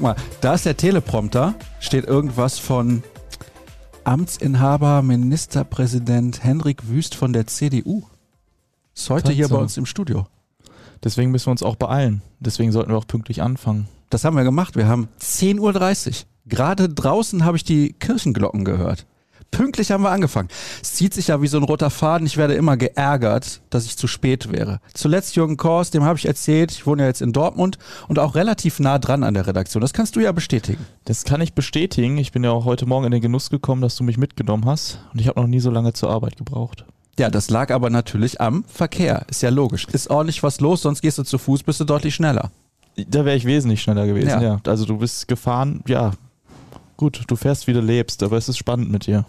[0.00, 3.02] Guck mal, da ist der Teleprompter, steht irgendwas von
[4.04, 8.04] Amtsinhaber Ministerpräsident Henrik Wüst von der CDU.
[8.96, 9.62] Ist heute hier bei Tatsache.
[9.62, 10.26] uns im Studio.
[11.04, 12.22] Deswegen müssen wir uns auch beeilen.
[12.38, 13.88] Deswegen sollten wir auch pünktlich anfangen.
[14.08, 14.74] Das haben wir gemacht.
[14.74, 16.14] Wir haben 10.30 Uhr.
[16.46, 19.04] Gerade draußen habe ich die Kirchenglocken gehört.
[19.50, 20.48] Pünktlich haben wir angefangen.
[20.80, 22.26] Es zieht sich ja wie so ein roter Faden.
[22.26, 24.80] Ich werde immer geärgert, dass ich zu spät wäre.
[24.94, 28.34] Zuletzt Jürgen Kors, dem habe ich erzählt, ich wohne ja jetzt in Dortmund und auch
[28.36, 29.80] relativ nah dran an der Redaktion.
[29.80, 30.86] Das kannst du ja bestätigen.
[31.04, 32.16] Das kann ich bestätigen.
[32.18, 35.00] Ich bin ja auch heute Morgen in den Genuss gekommen, dass du mich mitgenommen hast.
[35.12, 36.84] Und ich habe noch nie so lange zur Arbeit gebraucht.
[37.18, 39.26] Ja, das lag aber natürlich am Verkehr.
[39.28, 39.86] Ist ja logisch.
[39.92, 42.50] Ist ordentlich was los, sonst gehst du zu Fuß, bist du deutlich schneller.
[42.96, 44.40] Da wäre ich wesentlich schneller gewesen, Ja.
[44.42, 44.60] ja.
[44.66, 46.12] Also du bist gefahren, ja.
[46.96, 49.24] Gut, du fährst, wie du lebst, aber es ist spannend mit dir.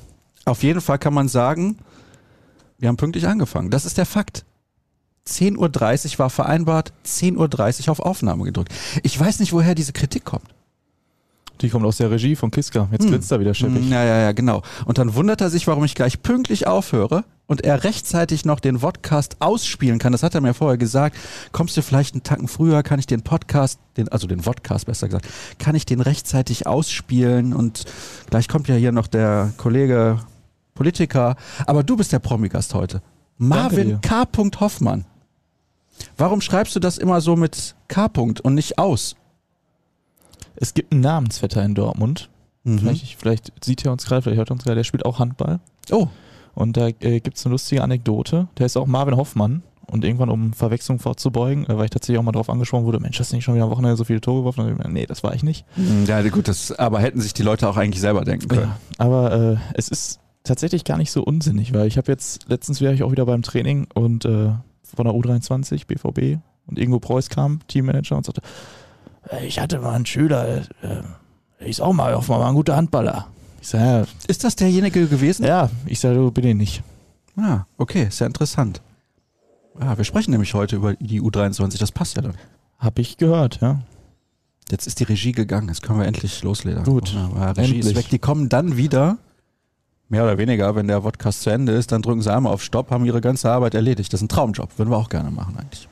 [0.45, 1.77] Auf jeden Fall kann man sagen,
[2.77, 3.69] wir haben pünktlich angefangen.
[3.69, 4.43] Das ist der Fakt.
[5.27, 8.73] 10.30 Uhr war vereinbart, 10.30 Uhr auf Aufnahme gedrückt.
[9.03, 10.47] Ich weiß nicht, woher diese Kritik kommt.
[11.61, 12.87] Die kommt aus der Regie von Kiska.
[12.91, 13.11] Jetzt Hm.
[13.11, 13.87] grinst er wieder scheppig.
[13.87, 14.63] Ja, ja, ja, genau.
[14.85, 18.79] Und dann wundert er sich, warum ich gleich pünktlich aufhöre und er rechtzeitig noch den
[18.79, 20.11] Vodcast ausspielen kann.
[20.11, 21.15] Das hat er mir vorher gesagt.
[21.51, 25.07] Kommst du vielleicht einen Tacken früher, kann ich den Podcast, den, also den Vodcast besser
[25.07, 25.27] gesagt,
[25.59, 27.85] kann ich den rechtzeitig ausspielen und
[28.31, 30.17] gleich kommt ja hier noch der Kollege
[30.81, 31.35] Politiker.
[31.67, 33.01] Aber du bist der Promigast heute.
[33.37, 34.01] Marvin.
[34.01, 34.25] K.
[34.59, 35.05] Hoffmann.
[36.17, 38.09] Warum schreibst du das immer so mit K.
[38.15, 39.15] und nicht aus?
[40.55, 42.29] Es gibt einen Namensvetter in Dortmund.
[42.63, 42.79] Mhm.
[42.79, 45.59] Vielleicht, vielleicht sieht er uns gerade, vielleicht hört er uns gerade, der spielt auch Handball.
[45.91, 46.07] Oh,
[46.55, 48.47] Und da äh, gibt es eine lustige Anekdote.
[48.57, 49.61] Der ist auch Marvin Hoffmann.
[49.87, 53.19] Und irgendwann, um Verwechslung vorzubeugen, äh, weil ich tatsächlich auch mal drauf angesprochen wurde, Mensch,
[53.19, 54.61] hast du nicht schon wieder am Wochenende so viele Tore geworfen?
[54.61, 55.65] Und ich, nee, das war ich nicht.
[55.75, 58.61] Hm, Ja, gut, das, aber hätten sich die Leute auch eigentlich selber denken können.
[58.67, 62.81] Ja, aber äh, es ist tatsächlich gar nicht so unsinnig, weil ich habe jetzt, letztens
[62.81, 64.51] wäre ich auch wieder beim Training und äh,
[64.83, 68.41] von der U23, BVB, und Ingo Preuß kam, Teammanager, und sagte,
[69.29, 71.01] "Äh, ich hatte mal einen Schüler, äh,
[71.59, 73.27] ich auch mal, Hoffmann war ein guter Handballer.
[73.61, 75.43] Ich sage, Ist das derjenige gewesen?
[75.43, 76.83] ja, ja, ich sage, du bin ich nicht.
[77.37, 78.81] Ah, okay, ist ja interessant.
[79.79, 82.33] Ja, wir sprechen nämlich heute über die U23, das passt ja dann.
[82.79, 83.79] Hab ich gehört, ja.
[84.69, 86.83] Jetzt ist die Regie gegangen, jetzt können wir endlich loslegen.
[86.83, 87.95] Gut, Wunderbar, Regie ist endlich.
[88.05, 88.09] weg.
[88.09, 89.17] Die kommen dann wieder,
[90.11, 92.91] mehr oder weniger, wenn der Podcast zu Ende ist, dann drücken sie einmal auf Stopp,
[92.91, 94.11] haben ihre ganze Arbeit erledigt.
[94.11, 95.87] Das ist ein Traumjob, würden wir auch gerne machen eigentlich.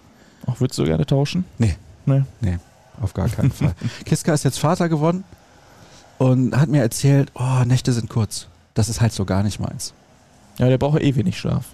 [0.45, 1.45] Auch würdest du gerne tauschen?
[1.57, 1.75] Nee.
[2.05, 2.23] Nee.
[2.41, 2.57] Nee,
[3.01, 3.73] auf gar keinen Fall.
[4.05, 5.23] Kiska ist jetzt Vater geworden
[6.17, 8.47] und hat mir erzählt, oh, Nächte sind kurz.
[8.73, 9.93] Das ist halt so gar nicht meins.
[10.57, 11.65] Ja, der braucht eh wenig Schlaf.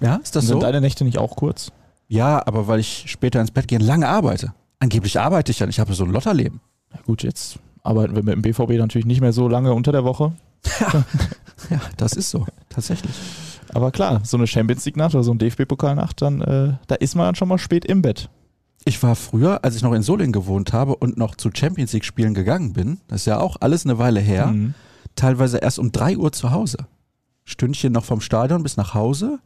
[0.00, 0.60] Ja, ist das Sind so?
[0.60, 1.70] deine Nächte nicht auch kurz?
[2.08, 4.52] Ja, aber weil ich später ins Bett gehen lange arbeite.
[4.78, 6.60] Angeblich arbeite ich ja, ich habe so ein Lotterleben.
[6.90, 10.04] Na gut, jetzt arbeiten wir mit dem BVB natürlich nicht mehr so lange unter der
[10.04, 10.32] Woche.
[10.80, 11.04] Ja,
[11.96, 13.14] das ist so, tatsächlich.
[13.74, 17.14] Aber klar, so eine Champions League Nacht oder so ein DFB-Pokalnacht, dann äh, da ist
[17.14, 18.28] man dann schon mal spät im Bett.
[18.84, 22.04] Ich war früher, als ich noch in Solingen gewohnt habe und noch zu Champions League
[22.04, 24.74] Spielen gegangen bin, das ist ja auch alles eine Weile her, Mhm.
[25.14, 26.78] teilweise erst um drei Uhr zu Hause.
[27.44, 29.38] Stündchen noch vom Stadion bis nach Hause.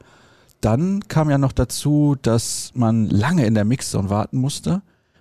[0.61, 4.81] Dann kam ja noch dazu, dass man lange in der Mixzone warten musste.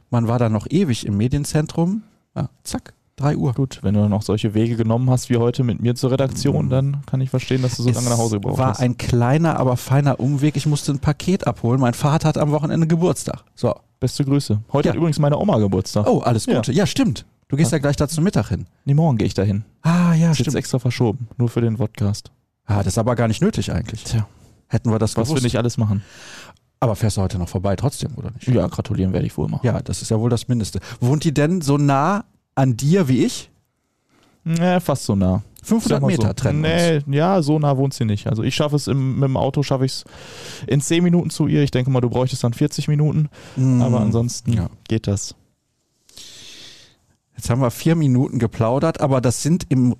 [0.09, 2.03] Man war dann noch ewig im Medienzentrum.
[2.35, 3.53] Ja, zack, drei Uhr.
[3.53, 6.65] Gut, wenn du dann auch solche Wege genommen hast wie heute mit mir zur Redaktion,
[6.65, 6.69] Mhm.
[6.69, 8.79] dann kann ich verstehen, dass du so lange nach Hause gebraucht war hast.
[8.81, 10.55] ein kleiner, aber feiner Umweg.
[10.57, 11.79] Ich musste ein Paket abholen.
[11.79, 13.43] Mein Vater hat am Wochenende Geburtstag.
[13.55, 13.73] So.
[13.99, 14.59] Beste Grüße.
[14.73, 14.91] Heute Ja.
[14.93, 16.05] hat übrigens meine Oma Geburtstag.
[16.07, 16.55] Oh, alles Ja.
[16.57, 16.73] Gute.
[16.73, 17.25] Ja, stimmt.
[17.47, 18.65] Du gehst ja gleich da zum Mittag hin.
[18.83, 19.63] Nee, morgen gehe ich dahin.
[19.83, 20.55] Ah, ja, Ist jetzt stimmt.
[20.57, 22.31] extra verschoben, nur für den Podcast.
[22.65, 24.03] Ah, das ist aber gar nicht nötig eigentlich.
[24.03, 24.27] Tja,
[24.67, 25.45] Hätten wir das was will gewusst.
[25.45, 26.01] ich alles machen?
[26.79, 28.47] Aber fährst du heute noch vorbei trotzdem, oder nicht?
[28.47, 29.65] Ja, gratulieren werde ich wohl machen.
[29.65, 30.79] Ja, das ist ja wohl das Mindeste.
[30.99, 32.25] Wohnt die denn so nah
[32.55, 33.49] an dir wie ich?
[34.43, 35.43] Nee, fast so nah.
[35.63, 36.33] 500 Sag mal Meter so.
[36.33, 37.05] trennen Nee, uns.
[37.15, 38.27] ja, so nah wohnt sie nicht.
[38.27, 40.03] Also ich schaffe es im, mit dem Auto, schaffe ich es
[40.67, 41.63] in 10 Minuten zu ihr.
[41.63, 43.29] Ich denke mal, du bräuchtest dann 40 Minuten.
[43.55, 43.81] Mm.
[43.81, 44.69] Aber ansonsten Ja.
[44.87, 45.33] geht das.
[47.35, 49.95] Jetzt haben wir vier Minuten geplaudert, aber das sind im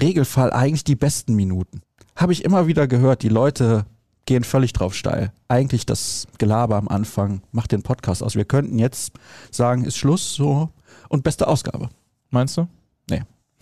[0.00, 1.80] Regelfall eigentlich die besten Minuten.
[2.14, 3.86] Habe ich immer wieder gehört, die Leute
[4.26, 5.32] gehen völlig drauf steil.
[5.48, 8.36] Eigentlich das Gelaber am Anfang macht den Podcast aus.
[8.36, 9.12] Wir könnten jetzt
[9.50, 10.68] sagen, ist Schluss so
[11.08, 11.88] und beste Ausgabe.
[12.30, 12.68] Meinst du?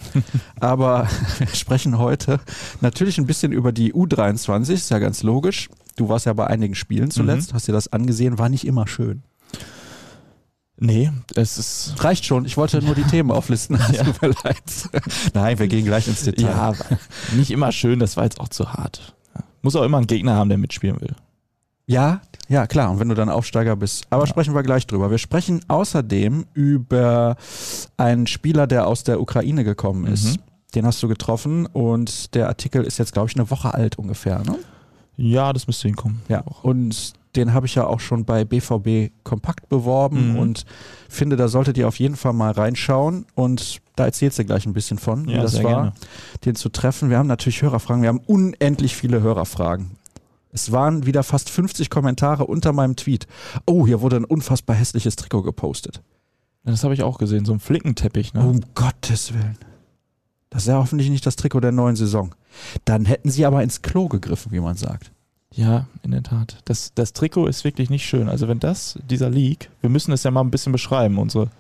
[0.61, 1.09] Aber
[1.39, 2.41] wir sprechen heute
[2.81, 5.69] natürlich ein bisschen über die U23, ist ja ganz logisch.
[5.97, 9.23] Du warst ja bei einigen Spielen zuletzt, hast dir das angesehen, war nicht immer schön.
[10.79, 11.95] Nee, es ist.
[12.05, 13.77] Reicht schon, ich wollte nur die Themen auflisten.
[13.77, 14.05] Es Ja.
[14.05, 14.63] Tut mir leid.
[15.35, 16.43] Nein, wir gehen gleich ins Detail.
[16.43, 16.73] Ja,
[17.35, 19.15] nicht immer schön, das war jetzt auch zu hart.
[19.63, 21.17] Muss auch immer einen Gegner haben, der mitspielen will.
[21.87, 22.91] Ja, ja, klar.
[22.91, 24.07] Und wenn du dann Aufsteiger bist.
[24.11, 24.27] Aber Ja.
[24.27, 25.11] sprechen wir gleich drüber.
[25.11, 27.37] Wir sprechen außerdem über
[27.97, 30.37] einen Spieler, der aus der Ukraine gekommen ist.
[30.39, 30.43] Mhm.
[30.75, 34.41] Den hast du getroffen und der Artikel ist jetzt, glaube ich, eine Woche alt ungefähr.
[34.41, 34.57] Ne?
[35.17, 36.23] Ja, das müsste hinkommen.
[36.29, 36.41] Ja.
[36.63, 40.39] Und den habe ich ja auch schon bei BVB Kompakt beworben Mhm.
[40.39, 40.65] und
[41.09, 44.73] finde, da solltet ihr auf jeden Fall mal reinschauen und da erzählst du gleich ein
[44.73, 45.93] bisschen von, wie Ja, das sehr war, gerne.
[46.45, 47.11] den zu treffen.
[47.11, 49.93] Wir haben natürlich Hörerfragen, wir haben unendlich viele Hörerfragen.
[50.53, 53.27] Es waren wieder fast 50 Kommentare unter meinem Tweet.
[53.67, 56.03] Oh, hier wurde ein unfassbar hässliches Trikot gepostet.
[56.65, 58.35] Das habe ich auch gesehen, so ein Flickenteppich.
[58.35, 58.41] Ne?
[58.41, 59.59] Um Gottes Willen.
[60.51, 62.35] Das ist ja hoffentlich nicht das Trikot der neuen Saison.
[62.85, 65.13] Dann hätten sie aber ins Klo gegriffen, wie man sagt.
[65.53, 66.59] Ja, in der Tat.
[66.65, 68.29] Das, das Trikot ist wirklich nicht schön.
[68.29, 71.19] Also wenn das, dieser Leak, wir müssen es ja mal ein bisschen beschreiben.
[71.19, 71.51] Unsere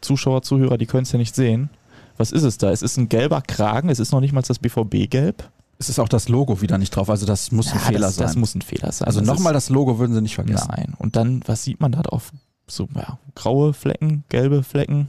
[0.00, 1.70] Zuschauer, Zuhörer, die können es ja nicht sehen.
[2.16, 2.70] Was ist es da?
[2.70, 5.50] Es ist ein gelber Kragen, es ist noch nicht mal das BVB-Gelb.
[5.78, 8.26] Es ist auch das Logo wieder nicht drauf, also das muss ein Fehler das, sein.
[8.26, 9.06] Das muss ein Fehler sein.
[9.06, 10.68] also nochmal das Logo würden sie nicht vergessen.
[10.74, 10.94] Nein.
[10.98, 12.32] Und dann, was sieht man da drauf?
[12.66, 15.08] So ja, graue Flecken, gelbe Flecken,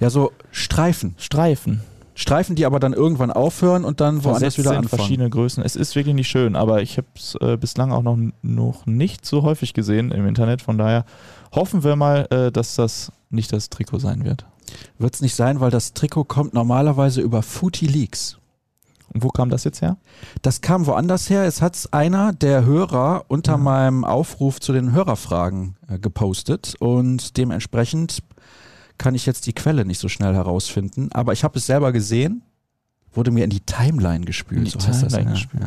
[0.00, 1.14] Ja, so Streifen.
[1.18, 1.80] Streifen.
[2.16, 4.88] Streifen, die aber dann irgendwann aufhören und dann woanders wieder anfangen.
[4.88, 5.64] verschiedene Größen.
[5.64, 9.26] Es ist wirklich nicht schön, aber ich habe es äh, bislang auch noch, noch nicht
[9.26, 10.62] so häufig gesehen im Internet.
[10.62, 11.04] Von daher
[11.52, 14.46] hoffen wir mal, äh, dass das nicht das Trikot sein wird.
[14.98, 18.38] Wird es nicht sein, weil das Trikot kommt normalerweise über Footy Leaks.
[19.12, 19.96] Und wo kam das jetzt her?
[20.42, 21.44] Das kam woanders her.
[21.44, 23.62] Es hat einer der Hörer unter Mhm.
[23.64, 28.22] meinem Aufruf zu den Hörerfragen äh, gepostet und dementsprechend
[28.98, 31.10] kann ich jetzt die Quelle nicht so schnell herausfinden.
[31.12, 32.42] Aber ich habe es selber gesehen,
[33.12, 34.70] wurde mir in die Timeline gespült.
[34.70, 35.12] so heißt das.
[35.12, 35.66] Timeline Ja, ja.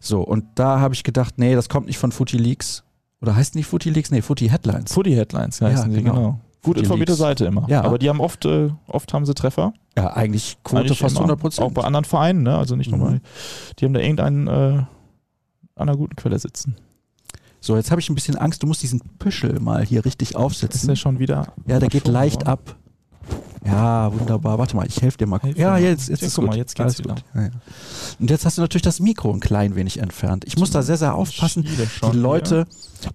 [0.00, 2.84] So, und da habe ich gedacht, nee, das kommt nicht von Footy Leaks.
[3.20, 4.10] Oder heißt nicht Footy Leaks?
[4.10, 4.92] Nee, Footy Headlines.
[4.92, 6.14] Footy Headlines heißen Ja, genau.
[6.14, 6.40] genau.
[6.66, 7.18] Gut informierte Leaks.
[7.20, 7.64] Seite immer.
[7.68, 7.82] Ja.
[7.82, 9.72] Aber die haben oft, äh, oft haben sie Treffer.
[9.96, 11.20] Ja, eigentlich Quote Eigentlich fast immer.
[11.22, 11.66] 100 Prozent.
[11.66, 12.58] Auch bei anderen Vereinen, ne?
[12.58, 13.04] Also nicht nur Mhm.
[13.14, 13.20] bei,
[13.78, 14.86] die haben da irgendeinen äh, an
[15.76, 16.76] einer guten Quelle sitzen.
[17.60, 20.36] So, jetzt habe ich ein bisschen Angst, du musst diesen Püschel mal hier richtig Ist
[20.36, 20.86] aufsetzen.
[20.88, 21.52] der schon wieder?
[21.66, 22.48] Ja, der geht leicht worden?
[22.48, 22.76] ab.
[23.64, 24.58] Ja, wunderbar.
[24.58, 25.40] Warte mal, ich helfe dir mal.
[25.40, 25.82] Hilf ja, mal.
[25.82, 26.46] jetzt, jetzt Ja, ist gut.
[26.46, 27.14] mal, jetzt geht's Alles wieder.
[27.14, 27.24] gut.
[27.34, 27.50] Ja, ja.
[28.20, 30.44] Und jetzt hast du natürlich das Mikro ein klein wenig entfernt.
[30.46, 31.66] Ich muss da sehr, sehr aufpassen.
[31.98, 32.66] Schon Die Leute,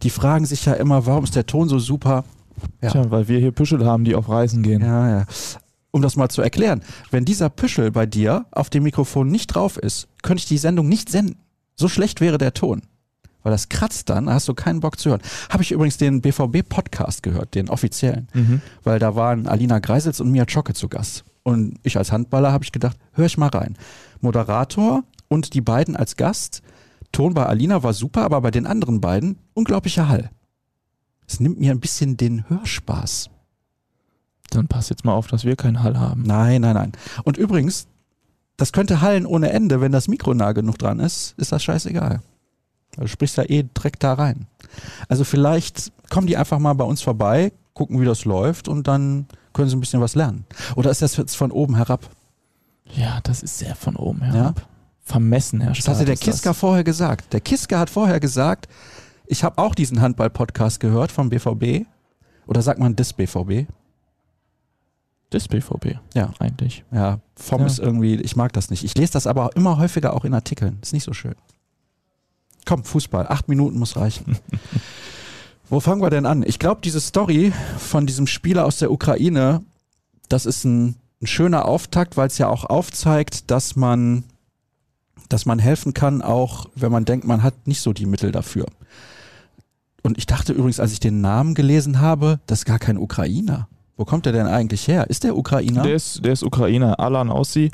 [0.04, 2.26] die fragen sich ja immer, warum ist der Ton so super?
[2.82, 2.88] Ja.
[2.88, 2.90] Ja.
[2.92, 4.82] Tja, weil wir hier Püschel haben, die auf Reisen gehen.
[4.82, 5.26] Ja, ja.
[5.92, 9.78] Um das mal zu erklären, wenn dieser Püschel bei dir auf dem Mikrofon nicht drauf
[9.78, 11.36] ist, könnte ich die Sendung nicht senden.
[11.76, 12.82] So schlecht wäre der Ton.
[13.44, 15.22] Weil das kratzt dann, da hast du keinen Bock zu hören.
[15.50, 18.28] Habe ich übrigens den BVB-Podcast gehört, den offiziellen.
[18.34, 18.62] Mhm.
[18.84, 21.24] weil da waren Alina Greisels und Mia Czocke zu Gast.
[21.44, 23.76] Und ich als Handballer habe ich gedacht, hör ich mal rein.
[24.22, 26.62] Moderator und die beiden als Gast.
[27.12, 30.30] Ton bei Alina war super, aber bei den anderen beiden unglaublicher Hall.
[31.32, 33.30] Es nimmt mir ein bisschen den Hörspaß.
[34.50, 36.24] Dann pass jetzt mal auf, dass wir keinen Hall haben.
[36.24, 36.92] Nein, nein, nein.
[37.24, 37.88] Und übrigens,
[38.58, 42.22] das könnte hallen ohne Ende, wenn das Mikro nah genug dran ist, ist das scheißegal.
[42.98, 44.48] Du sprichst ja eh direkt da rein.
[45.08, 49.26] Also vielleicht kommen die einfach mal bei uns vorbei, gucken, wie das läuft und dann
[49.54, 50.46] können sie ein bisschen was lernen.
[50.76, 52.10] Oder ist das jetzt von oben herab?
[52.94, 54.68] Ja, das ist sehr von oben herab.
[55.06, 56.24] Vermessen, Herr Das Staat, hatte der das.
[56.26, 57.32] Kiska vorher gesagt.
[57.32, 58.68] Der Kiska hat vorher gesagt,
[59.32, 61.86] ich habe auch diesen Handball-Podcast gehört vom BVB.
[62.48, 63.66] Oder sagt man des BVB?
[65.30, 65.96] Das BVB.
[66.14, 66.34] Ja.
[66.40, 66.84] Eigentlich.
[66.92, 67.68] Ja, vom Ja.
[67.68, 68.84] ist irgendwie, ich mag das nicht.
[68.84, 70.80] Ich lese das aber immer häufiger auch in Artikeln.
[70.82, 71.36] Ist nicht so schön.
[72.66, 73.28] Komm, Fußball.
[73.30, 74.38] Acht Minuten muss reichen.
[75.70, 76.44] Wo fangen wir denn an?
[76.46, 79.64] Ich glaube, diese Story von diesem Spieler aus der Ukraine,
[80.28, 84.26] das ist ein, ein schöner Auftakt, weil es ja auch aufzeigt, dass man,
[85.30, 88.66] dass man helfen kann, auch wenn man denkt, man hat nicht so die Mittel dafür.
[90.04, 93.68] Und ich dachte übrigens, als ich den Namen gelesen habe, das ist gar kein Ukrainer.
[93.98, 95.10] Wo kommt der denn eigentlich her?
[95.10, 95.84] Ist der Ukrainer?
[95.84, 97.70] Der, ist, der ist Ukrainer, Alan Aussi.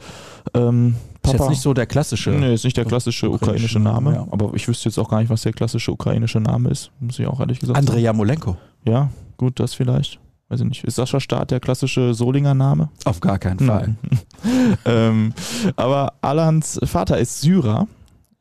[0.54, 0.96] Ähm,
[1.28, 1.38] ist Papa.
[1.38, 2.32] jetzt nicht so der klassische.
[2.32, 4.28] Nee, ist nicht der klassische Ukrainische ukrainische Name, ja.
[4.32, 7.28] aber ich wüsste jetzt auch gar nicht, was der klassische ukrainische Name ist, muss ich
[7.28, 8.58] auch ehrlich gesagt Andrei Jamolenko.
[8.86, 10.20] Ja, gut, das vielleicht.
[10.50, 10.84] Weiß ich nicht.
[10.86, 12.90] Ist Sascha Staat der klassische Solinger Name?
[13.04, 13.96] Auf gar keinen Fall.
[14.86, 15.34] ähm,
[15.76, 17.88] aber Alans Vater ist Syrer,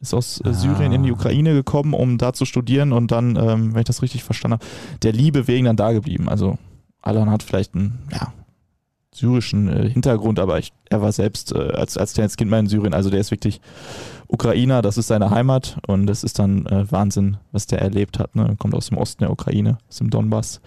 [0.08, 0.52] ist aus äh, Ah.
[0.52, 4.02] Syrien in die Ukraine gekommen, um da zu studieren und dann, ähm, wenn ich das
[4.02, 4.66] richtig verstanden habe,
[5.02, 6.28] der Liebe wegen dann da geblieben.
[6.28, 6.58] Also
[7.02, 8.32] Alan hat vielleicht einen ja,
[9.14, 12.66] syrischen äh, Hintergrund, aber ich, er war selbst äh, als, als kleines Kind mal in
[12.66, 12.94] Syrien.
[12.94, 13.60] Also der ist wirklich
[14.28, 18.34] Ukrainer, das ist seine Heimat und das ist dann äh, Wahnsinn, was der erlebt hat.
[18.34, 18.56] Ne?
[18.58, 20.60] Kommt aus dem Osten der Ukraine, aus dem Donbass.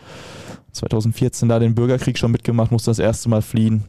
[0.71, 3.85] 2014 da den Bürgerkrieg schon mitgemacht, musste das erste Mal fliehen.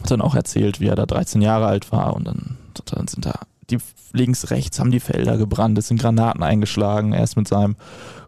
[0.00, 3.26] Hat dann auch erzählt, wie er da 13 Jahre alt war und dann, dann sind
[3.26, 3.78] da die
[4.12, 7.12] links, rechts haben die Felder gebrannt, es sind Granaten eingeschlagen.
[7.12, 7.76] Erst mit seinem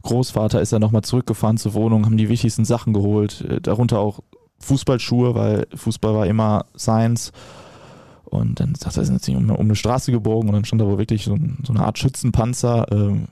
[0.03, 4.21] Großvater ist er nochmal zurückgefahren zur Wohnung, haben die wichtigsten Sachen geholt, äh, darunter auch
[4.61, 7.33] Fußballschuhe, weil Fußball war immer seins.
[8.25, 10.87] Und dann sagt er, sind nicht um, um eine Straße gebogen und dann stand da
[10.87, 13.29] wohl wirklich so, ein, so eine Art Schützenpanzer ähm,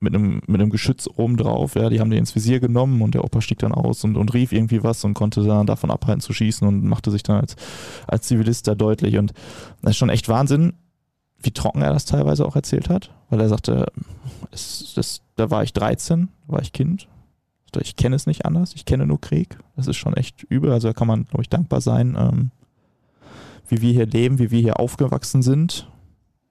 [0.00, 1.74] mit einem, mit einem Geschütz oben drauf.
[1.74, 4.34] Ja, die haben den ins Visier genommen und der Opa stieg dann aus und, und
[4.34, 7.56] rief irgendwie was und konnte dann davon abhalten zu schießen und machte sich dann als,
[8.06, 9.16] als Zivilist da deutlich.
[9.16, 9.32] Und
[9.82, 10.74] das ist schon echt Wahnsinn,
[11.46, 13.86] wie trocken er das teilweise auch erzählt hat, weil er sagte,
[14.50, 17.08] es, das, da war ich 13, war ich Kind.
[17.80, 19.58] Ich kenne es nicht anders, ich kenne nur Krieg.
[19.76, 22.50] Das ist schon echt übel, also da kann man, glaube ich, dankbar sein, ähm,
[23.68, 25.90] wie wir hier leben, wie wir hier aufgewachsen sind.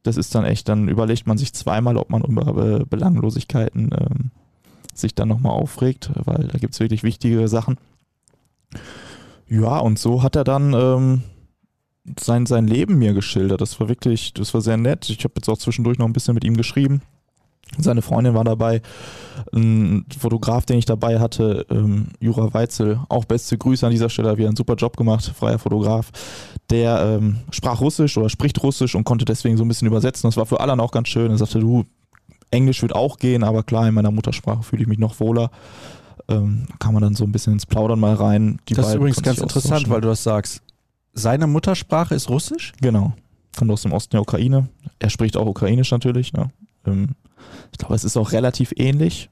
[0.04, 4.32] Das ist dann echt, dann überlegt man sich zweimal, ob man über Belanglosigkeiten ähm,
[4.94, 7.78] sich dann nochmal aufregt, weil da gibt es wirklich wichtige Sachen.
[9.48, 11.24] Ja, und so hat er dann ähm,
[12.20, 13.62] sein, sein Leben mir geschildert.
[13.62, 15.10] Das war wirklich, das war sehr nett.
[15.10, 17.02] Ich habe jetzt auch zwischendurch noch ein bisschen mit ihm geschrieben.
[17.78, 18.82] Seine Freundin war dabei,
[19.54, 24.30] ein Fotograf, den ich dabei hatte, ähm, Jura Weitzel, auch beste Grüße an dieser Stelle,
[24.30, 26.12] hat wieder einen super Job gemacht, freier Fotograf.
[26.70, 30.28] Der ähm, sprach Russisch oder spricht Russisch und konnte deswegen so ein bisschen übersetzen.
[30.28, 31.32] Das war für Alan auch ganz schön.
[31.32, 31.86] Er sagte, du,
[32.52, 35.50] Englisch wird auch gehen, aber klar, in meiner Muttersprache fühle ich mich noch wohler.
[36.30, 38.60] Ähm, kann man dann so ein bisschen ins Plaudern mal rein.
[38.70, 40.62] Die das ist übrigens ganz interessant, weil du das sagst
[41.16, 42.74] seine Muttersprache ist Russisch?
[42.82, 43.14] Genau.
[43.58, 44.70] Kommt aus dem Osten der Ukraine.
[45.00, 46.34] Er spricht auch Ukrainisch natürlich.
[46.34, 46.52] Ne?
[46.86, 47.16] Ähm,
[47.72, 49.30] ich glaube, es ist auch relativ ähnlich.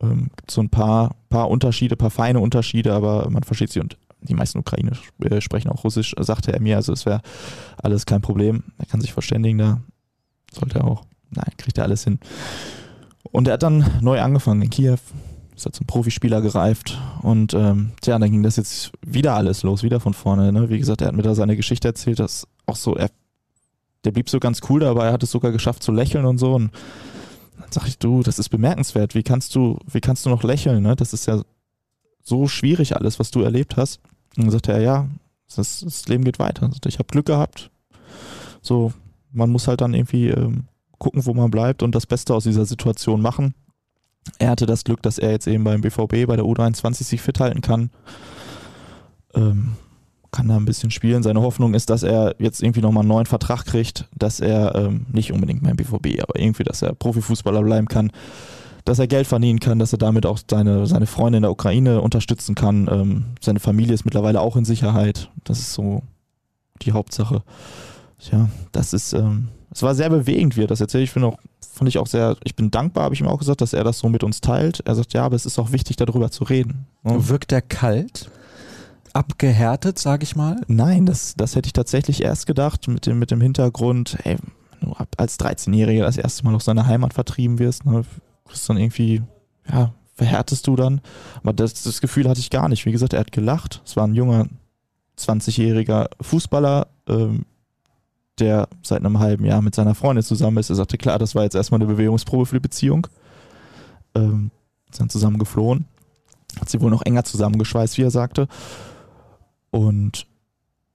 [0.00, 3.96] Ähm, gibt so ein paar, paar Unterschiede, paar feine Unterschiede, aber man versteht sie und
[4.20, 4.92] die meisten Ukrainer
[5.22, 6.76] äh, sprechen auch Russisch, sagte er mir.
[6.76, 7.22] Also es wäre
[7.78, 8.64] alles kein Problem.
[8.78, 9.80] Er kann sich verständigen, da
[10.52, 11.04] sollte er auch.
[11.30, 12.18] Nein, kriegt er alles hin.
[13.32, 14.98] Und er hat dann neu angefangen in Kiew,
[15.56, 19.82] ist er zum Profispieler gereift und ähm, tja, dann ging das jetzt wieder alles los,
[19.82, 20.52] wieder von vorne.
[20.52, 20.68] Ne?
[20.68, 23.10] Wie gesagt, er hat mir da seine Geschichte erzählt, dass auch so, er,
[24.04, 26.54] der blieb so ganz cool dabei, er hat es sogar geschafft zu lächeln und so
[26.54, 26.70] und
[27.58, 30.82] dann sag ich, du, das ist bemerkenswert, wie kannst du, wie kannst du noch lächeln,
[30.82, 30.94] ne?
[30.94, 31.42] Das ist ja
[32.22, 34.00] so schwierig alles, was du erlebt hast.
[34.36, 35.08] Und dann sagte er, ja,
[35.54, 36.70] das, das Leben geht weiter.
[36.84, 37.70] Ich habe Glück gehabt.
[38.60, 38.92] So,
[39.32, 40.64] man muss halt dann irgendwie ähm,
[40.98, 43.54] gucken, wo man bleibt und das Beste aus dieser Situation machen.
[44.38, 47.40] Er hatte das Glück, dass er jetzt eben beim BVB bei der U23 sich fit
[47.40, 47.90] halten kann.
[49.34, 49.76] Ähm,
[50.32, 51.22] kann da ein bisschen spielen.
[51.22, 55.06] Seine Hoffnung ist, dass er jetzt irgendwie nochmal einen neuen Vertrag kriegt, dass er ähm,
[55.10, 58.12] nicht unbedingt beim BVB, aber irgendwie, dass er Profifußballer bleiben kann,
[58.84, 62.02] dass er Geld verdienen kann, dass er damit auch seine, seine Freunde in der Ukraine
[62.02, 62.88] unterstützen kann.
[62.90, 65.30] Ähm, seine Familie ist mittlerweile auch in Sicherheit.
[65.44, 66.02] Das ist so
[66.82, 67.42] die Hauptsache.
[68.30, 71.04] Ja, das ist, ähm, es war sehr bewegend, wie er das erzählt.
[71.04, 71.38] Ich finde auch
[71.76, 73.98] fand ich auch sehr, ich bin dankbar, habe ich ihm auch gesagt, dass er das
[73.98, 74.80] so mit uns teilt.
[74.86, 76.86] Er sagt, ja, aber es ist auch wichtig, darüber zu reden.
[77.02, 77.28] Ne?
[77.28, 78.30] Wirkt er kalt?
[79.12, 80.62] Abgehärtet, sage ich mal?
[80.68, 84.38] Nein, das, das hätte ich tatsächlich erst gedacht, mit dem, mit dem Hintergrund, ey,
[84.80, 88.04] wenn du als 13-Jähriger das erste Mal aus seiner Heimat vertrieben wirst, ne,
[88.48, 89.22] bist dann irgendwie,
[89.70, 91.02] ja, verhärtest du dann.
[91.42, 92.86] Aber das, das Gefühl hatte ich gar nicht.
[92.86, 93.82] Wie gesagt, er hat gelacht.
[93.84, 94.46] Es war ein junger
[95.18, 97.44] 20-jähriger Fußballer, ähm,
[98.38, 100.70] der seit einem halben Jahr mit seiner Freundin zusammen ist.
[100.70, 103.06] Er sagte, klar, das war jetzt erstmal eine Bewegungsprobe für die Beziehung.
[104.14, 104.50] Ähm,
[104.90, 105.86] sind zusammen geflohen.
[106.60, 108.48] Hat sie wohl noch enger zusammengeschweißt, wie er sagte.
[109.70, 110.26] Und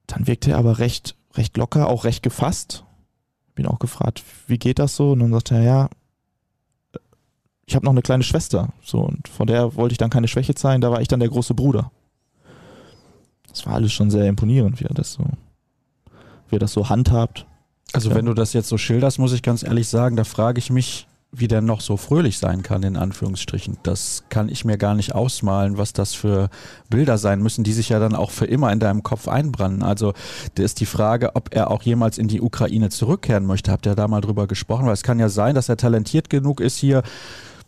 [0.06, 2.84] dann wirkte er aber recht, recht locker, auch recht gefasst.
[3.54, 5.12] Bin auch gefragt, wie geht das so?
[5.12, 5.90] Und dann sagte er, ja,
[7.66, 8.72] ich habe noch eine kleine Schwester.
[8.82, 11.28] So, und von der wollte ich dann keine Schwäche zeigen, da war ich dann der
[11.28, 11.90] große Bruder.
[13.48, 15.24] Das war alles schon sehr imponierend, wie er das so
[16.52, 17.46] ihr das so handhabt.
[17.92, 18.16] Also ja.
[18.16, 21.06] wenn du das jetzt so schilderst, muss ich ganz ehrlich sagen, da frage ich mich,
[21.34, 23.78] wie der noch so fröhlich sein kann, in Anführungsstrichen.
[23.82, 26.50] Das kann ich mir gar nicht ausmalen, was das für
[26.90, 29.82] Bilder sein müssen, die sich ja dann auch für immer in deinem Kopf einbrennen.
[29.82, 30.12] Also
[30.56, 33.72] da ist die Frage, ob er auch jemals in die Ukraine zurückkehren möchte.
[33.72, 34.84] Habt ihr da mal drüber gesprochen?
[34.84, 37.02] Weil es kann ja sein, dass er talentiert genug ist, hier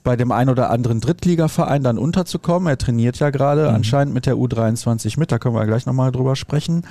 [0.05, 2.69] bei dem ein oder anderen Drittligaverein dann unterzukommen.
[2.69, 3.75] Er trainiert ja gerade mhm.
[3.75, 6.87] anscheinend mit der U23 mit, da können wir gleich nochmal drüber sprechen,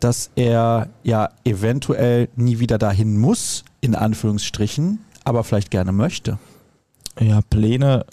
[0.00, 6.38] dass er ja eventuell nie wieder dahin muss, in Anführungsstrichen, aber vielleicht gerne möchte.
[7.18, 8.04] Ja, Pläne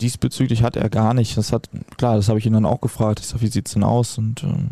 [0.00, 1.36] diesbezüglich hat er gar nicht.
[1.36, 3.20] Das hat, klar, das habe ich ihn dann auch gefragt.
[3.20, 4.18] Ich sag, wie sieht's denn aus?
[4.18, 4.70] Und ähm,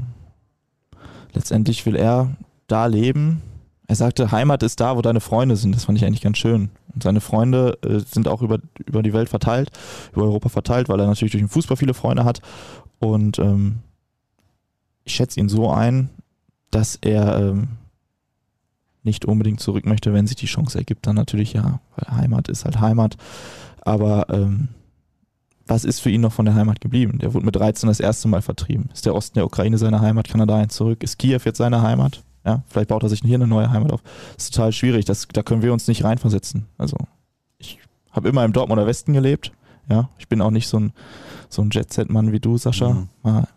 [1.34, 2.36] letztendlich will er
[2.68, 3.42] da leben.
[3.88, 5.74] Er sagte, Heimat ist da, wo deine Freunde sind.
[5.74, 6.70] Das fand ich eigentlich ganz schön.
[6.92, 9.70] Und seine Freunde äh, sind auch über, über die Welt verteilt,
[10.12, 12.40] über Europa verteilt, weil er natürlich durch den Fußball viele Freunde hat.
[12.98, 13.80] Und ähm,
[15.04, 16.10] ich schätze ihn so ein,
[16.70, 17.68] dass er ähm,
[19.04, 22.64] nicht unbedingt zurück möchte, wenn sich die Chance ergibt, dann natürlich ja, weil Heimat ist
[22.64, 23.16] halt Heimat.
[23.82, 24.68] Aber ähm,
[25.66, 27.18] was ist für ihn noch von der Heimat geblieben?
[27.18, 28.90] Der wurde mit 13 das erste Mal vertrieben.
[28.92, 30.28] Ist der Osten der Ukraine seine Heimat?
[30.28, 31.02] Kann er dahin zurück?
[31.02, 32.22] Ist Kiew jetzt seine Heimat?
[32.46, 34.02] Ja, vielleicht baut er sich hier eine neue Heimat auf.
[34.36, 35.04] Das ist total schwierig.
[35.04, 36.66] Das, da können wir uns nicht reinversetzen.
[36.78, 36.96] Also,
[37.58, 37.78] ich
[38.12, 39.52] habe immer im Dortmunder Westen gelebt.
[39.90, 40.92] Ja, ich bin auch nicht so ein,
[41.48, 42.90] so ein Jet-Set-Mann wie du, Sascha.
[42.90, 43.08] Mhm.
[43.22, 43.48] Mal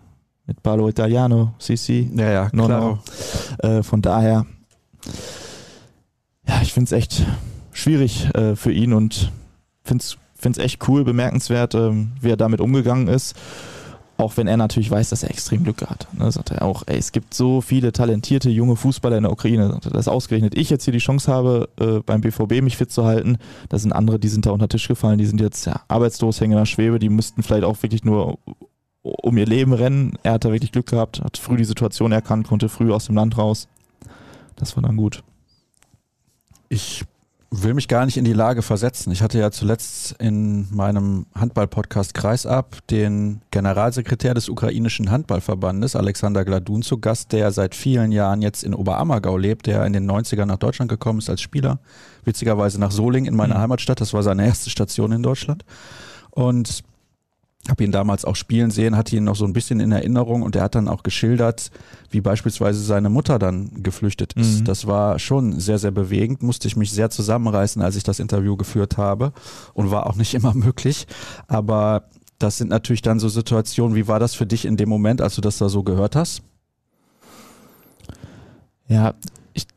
[0.47, 2.11] mit Palo Italiano, Sisi.
[2.15, 2.67] Ja, ja, klar.
[2.69, 2.99] No,
[3.61, 3.69] no.
[3.69, 4.47] Äh, von daher,
[6.47, 7.23] ja, ich finde es echt
[7.71, 9.31] schwierig äh, für ihn und
[9.83, 10.03] finde
[10.43, 13.35] es echt cool, bemerkenswert, ähm, wie er damit umgegangen ist.
[14.19, 16.07] Auch wenn er natürlich weiß, dass er extrem Glück hat.
[16.13, 19.79] Ne, sagt er auch, ey, es gibt so viele talentierte junge Fußballer in der Ukraine,
[19.91, 23.37] dass ausgerechnet ich jetzt hier die Chance habe, äh, beim BVB mich fit zu halten.
[23.69, 26.41] Da sind andere, die sind da unter den Tisch gefallen, die sind jetzt ja, arbeitslos,
[26.41, 28.37] hängen in der Schwebe, die müssten vielleicht auch wirklich nur
[29.01, 30.17] um ihr Leben rennen.
[30.23, 33.15] Er hat da wirklich Glück gehabt, hat früh die Situation erkannt, konnte früh aus dem
[33.15, 33.69] Land raus.
[34.57, 35.23] Das war dann gut.
[36.67, 37.05] Ich
[37.51, 39.11] will mich gar nicht in die Lage versetzen.
[39.11, 46.83] Ich hatte ja zuletzt in meinem Handball-Podcast Kreisab den Generalsekretär des ukrainischen Handballverbandes, Alexander Gladun,
[46.83, 50.57] zu Gast, der seit vielen Jahren jetzt in Oberammergau lebt, der in den 90ern nach
[50.57, 51.79] Deutschland gekommen ist als Spieler.
[52.23, 53.61] Witzigerweise nach Solingen in meiner mhm.
[53.61, 53.99] Heimatstadt.
[53.99, 55.65] Das war seine erste Station in Deutschland.
[56.29, 56.83] Und
[57.67, 60.55] habe ihn damals auch spielen sehen, hatte ihn noch so ein bisschen in Erinnerung und
[60.55, 61.71] er hat dann auch geschildert,
[62.09, 64.61] wie beispielsweise seine Mutter dann geflüchtet ist.
[64.61, 64.65] Mhm.
[64.65, 68.55] Das war schon sehr, sehr bewegend, musste ich mich sehr zusammenreißen, als ich das Interview
[68.55, 69.33] geführt habe
[69.73, 71.05] und war auch nicht immer möglich.
[71.47, 72.05] Aber
[72.39, 75.35] das sind natürlich dann so Situationen, wie war das für dich in dem Moment, als
[75.35, 76.41] du das da so gehört hast?
[78.87, 79.13] Ja,
[79.53, 79.67] ich,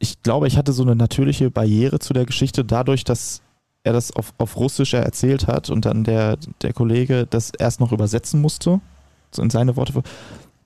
[0.00, 3.40] ich glaube, ich hatte so eine natürliche Barriere zu der Geschichte dadurch, dass
[3.84, 7.92] er das auf, auf Russisch erzählt hat und dann der, der Kollege das erst noch
[7.92, 8.80] übersetzen musste,
[9.30, 10.02] so in seine Worte.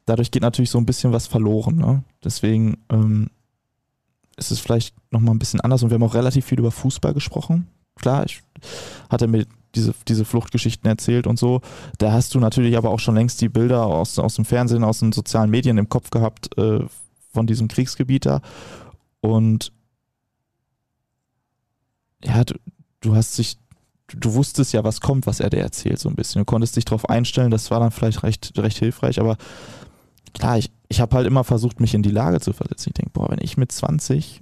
[0.07, 1.77] Dadurch geht natürlich so ein bisschen was verloren.
[1.77, 2.03] Ne?
[2.25, 3.31] Deswegen ähm,
[4.37, 7.15] ist es vielleicht nochmal ein bisschen anders und wir haben auch relativ viel über Fußball
[7.15, 7.69] gesprochen.
[7.97, 8.43] Klar, ich
[9.11, 11.61] hatte mir diese, diese Fluchtgeschichten erzählt und so.
[11.99, 14.99] Da hast du natürlich aber auch schon längst die Bilder aus, aus dem Fernsehen, aus
[14.99, 16.81] den sozialen Medien im Kopf gehabt äh,
[17.33, 18.41] von diesem Kriegsgebiet da.
[19.21, 19.73] Und
[22.25, 22.55] ja, du,
[23.03, 23.59] du hast dich,
[24.09, 26.41] du wusstest ja, was kommt, was er dir erzählt, so ein bisschen.
[26.41, 29.37] Du konntest dich darauf einstellen, das war dann vielleicht recht, recht hilfreich, aber
[30.33, 32.91] klar, ich, ich habe halt immer versucht, mich in die Lage zu versetzen.
[32.91, 34.41] Ich denke, boah, wenn ich mit 20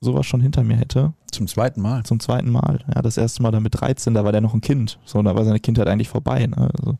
[0.00, 1.12] sowas schon hinter mir hätte.
[1.32, 2.04] Zum zweiten Mal.
[2.04, 2.84] Zum zweiten Mal.
[2.94, 4.98] Ja, das erste Mal dann mit 13, da war der noch ein Kind.
[5.04, 6.46] So, da war seine Kindheit eigentlich vorbei.
[6.46, 6.70] Ne?
[6.76, 6.98] Also,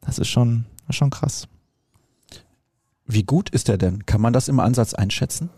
[0.00, 1.48] das ist schon, schon krass.
[3.06, 4.06] Wie gut ist er denn?
[4.06, 5.50] Kann man das im Ansatz einschätzen?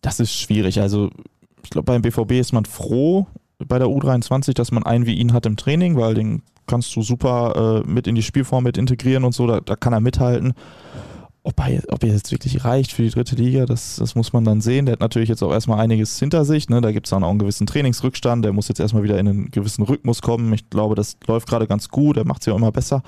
[0.00, 0.80] Das ist schwierig.
[0.80, 1.10] Also
[1.66, 3.26] ich glaube, beim BVB ist man froh
[3.58, 7.02] bei der U23, dass man einen wie ihn hat im Training, weil den kannst du
[7.02, 10.54] super äh, mit in die Spielform mit integrieren und so, da, da kann er mithalten.
[11.42, 14.44] Ob er, ob er jetzt wirklich reicht für die dritte Liga, das, das muss man
[14.44, 14.86] dann sehen.
[14.86, 16.68] Der hat natürlich jetzt auch erstmal einiges hinter sich.
[16.68, 16.80] Ne?
[16.80, 18.44] Da gibt es dann auch einen gewissen Trainingsrückstand.
[18.44, 20.52] Der muss jetzt erstmal wieder in einen gewissen Rhythmus kommen.
[20.52, 22.16] Ich glaube, das läuft gerade ganz gut.
[22.16, 23.02] Er macht es ja auch immer besser.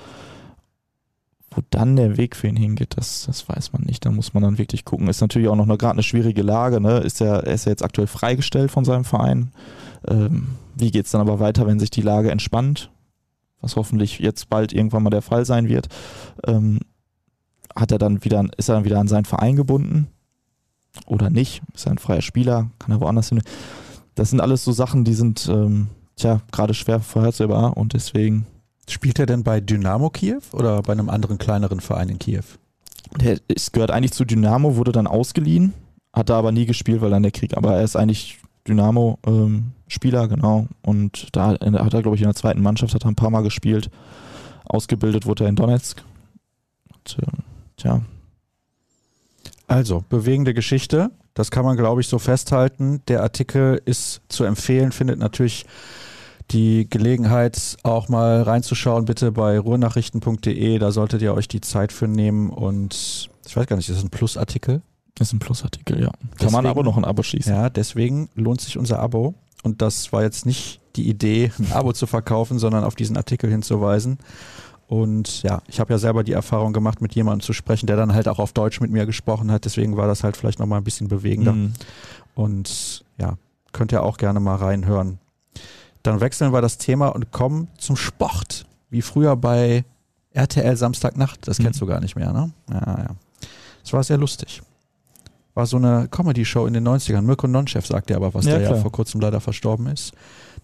[1.51, 4.05] Wo dann der Weg für ihn hingeht, das, das weiß man nicht.
[4.05, 5.07] Da muss man dann wirklich gucken.
[5.07, 6.79] Ist natürlich auch noch gerade eine schwierige Lage.
[6.79, 6.99] Ne?
[6.99, 9.51] Ist er, ist er jetzt aktuell freigestellt von seinem Verein?
[10.07, 12.91] Ähm, wie geht es dann aber weiter, wenn sich die Lage entspannt?
[13.61, 15.89] Was hoffentlich jetzt bald irgendwann mal der Fall sein wird.
[16.45, 16.79] Ähm,
[17.75, 20.07] hat er dann wieder, ist er dann wieder an seinen Verein gebunden?
[21.05, 21.61] Oder nicht?
[21.73, 22.69] Ist er ein freier Spieler?
[22.79, 23.41] Kann er woanders hin?
[24.15, 28.45] Das sind alles so Sachen, die sind, ähm, tja, gerade schwer vorhersehbar und deswegen
[28.89, 32.43] Spielt er denn bei Dynamo Kiew oder bei einem anderen kleineren Verein in Kiew?
[33.21, 35.73] Der ist, gehört eigentlich zu Dynamo, wurde dann ausgeliehen,
[36.13, 40.29] hat da aber nie gespielt, weil dann der Krieg, aber er ist eigentlich Dynamo-Spieler, ähm,
[40.29, 40.67] genau.
[40.81, 43.41] Und da hat er, glaube ich, in der zweiten Mannschaft, hat er ein paar Mal
[43.41, 43.89] gespielt.
[44.65, 46.03] Ausgebildet wurde er in Donetsk.
[46.93, 47.37] Und, äh,
[47.77, 48.01] tja.
[49.67, 51.11] Also, bewegende Geschichte.
[51.33, 53.01] Das kann man, glaube ich, so festhalten.
[53.07, 55.65] Der Artikel ist zu empfehlen, findet natürlich
[56.51, 60.79] die Gelegenheit, auch mal reinzuschauen, bitte bei ruhrnachrichten.de.
[60.79, 62.49] Da solltet ihr euch die Zeit für nehmen.
[62.49, 64.81] Und ich weiß gar nicht, ist das ein Plusartikel?
[65.15, 66.11] Das ist ein Plusartikel, ja.
[66.11, 67.53] Kann deswegen, man aber noch ein Abo schießen.
[67.53, 69.35] Ja, deswegen lohnt sich unser Abo.
[69.63, 73.49] Und das war jetzt nicht die Idee, ein Abo zu verkaufen, sondern auf diesen Artikel
[73.49, 74.17] hinzuweisen.
[74.87, 78.13] Und ja, ich habe ja selber die Erfahrung gemacht, mit jemandem zu sprechen, der dann
[78.13, 79.65] halt auch auf Deutsch mit mir gesprochen hat.
[79.65, 81.53] Deswegen war das halt vielleicht nochmal ein bisschen bewegender.
[81.53, 81.73] Mhm.
[82.33, 83.37] Und ja,
[83.71, 85.19] könnt ihr auch gerne mal reinhören.
[86.03, 88.65] Dann wechseln wir das Thema und kommen zum Sport.
[88.89, 89.83] Wie früher bei
[90.33, 91.47] RTL Samstagnacht.
[91.47, 91.63] Das mhm.
[91.63, 92.51] kennst du gar nicht mehr, ne?
[92.69, 93.07] Ja, ja.
[93.83, 94.61] Das war sehr lustig.
[95.53, 97.21] War so eine Comedy-Show in den 90ern.
[97.21, 98.75] Mirko Nonchef sagt ja aber was, ja, der klar.
[98.75, 100.13] ja vor kurzem leider verstorben ist.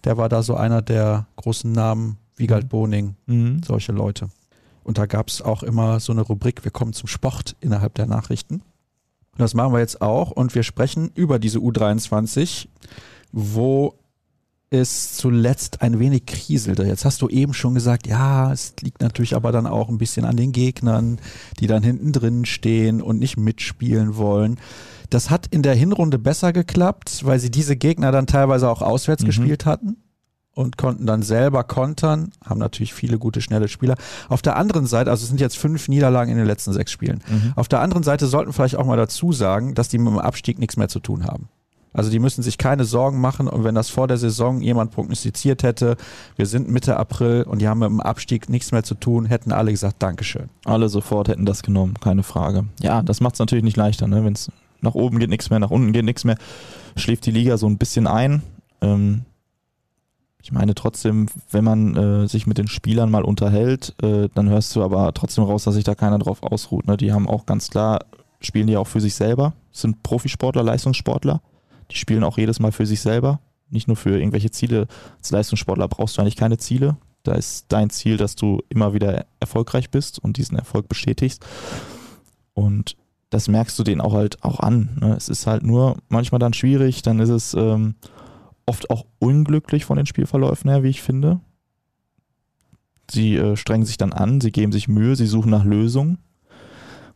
[0.04, 2.68] Der war da so einer der großen Namen, Wiegald mhm.
[2.68, 3.62] Boning, mhm.
[3.62, 4.28] solche Leute.
[4.84, 8.06] Und da gab es auch immer so eine Rubrik, wir kommen zum Sport innerhalb der
[8.06, 8.62] Nachrichten.
[9.32, 10.30] Und das machen wir jetzt auch.
[10.30, 12.68] Und wir sprechen über diese U23,
[13.32, 13.94] wo
[14.70, 16.84] es zuletzt ein wenig kriselte.
[16.84, 20.24] Jetzt hast du eben schon gesagt, ja, es liegt natürlich aber dann auch ein bisschen
[20.24, 21.18] an den Gegnern,
[21.60, 24.58] die dann hinten drin stehen und nicht mitspielen wollen.
[25.08, 29.22] Das hat in der Hinrunde besser geklappt, weil sie diese Gegner dann teilweise auch auswärts
[29.22, 29.26] mhm.
[29.26, 29.98] gespielt hatten
[30.56, 33.94] und konnten dann selber kontern, haben natürlich viele gute, schnelle Spieler.
[34.28, 37.22] Auf der anderen Seite, also es sind jetzt fünf Niederlagen in den letzten sechs Spielen.
[37.28, 37.52] Mhm.
[37.54, 40.58] Auf der anderen Seite sollten vielleicht auch mal dazu sagen, dass die mit dem Abstieg
[40.58, 41.50] nichts mehr zu tun haben.
[41.96, 45.62] Also die müssen sich keine Sorgen machen und wenn das vor der Saison jemand prognostiziert
[45.62, 45.96] hätte,
[46.36, 49.50] wir sind Mitte April und die haben mit dem Abstieg nichts mehr zu tun, hätten
[49.50, 50.50] alle gesagt, Dankeschön.
[50.66, 52.66] Alle sofort hätten das genommen, keine Frage.
[52.82, 54.22] Ja, das macht es natürlich nicht leichter, ne?
[54.26, 56.36] wenn es nach oben geht nichts mehr, nach unten geht nichts mehr,
[56.96, 58.42] schläft die Liga so ein bisschen ein.
[58.82, 59.22] Ähm,
[60.42, 64.76] ich meine trotzdem, wenn man äh, sich mit den Spielern mal unterhält, äh, dann hörst
[64.76, 66.86] du aber trotzdem raus, dass sich da keiner drauf ausruht.
[66.86, 66.98] Ne?
[66.98, 68.00] Die haben auch ganz klar,
[68.40, 71.40] spielen die auch für sich selber, sind Profisportler, Leistungssportler
[71.90, 74.86] die spielen auch jedes Mal für sich selber, nicht nur für irgendwelche Ziele.
[75.18, 76.96] Als Leistungssportler brauchst du eigentlich keine Ziele.
[77.22, 81.44] Da ist dein Ziel, dass du immer wieder erfolgreich bist und diesen Erfolg bestätigst.
[82.54, 82.96] Und
[83.30, 84.96] das merkst du denen auch halt auch an.
[85.00, 85.14] Ne?
[85.16, 87.96] Es ist halt nur manchmal dann schwierig, dann ist es ähm,
[88.64, 91.40] oft auch unglücklich von den Spielverläufen her, wie ich finde.
[93.10, 96.18] Sie äh, strengen sich dann an, sie geben sich Mühe, sie suchen nach Lösungen.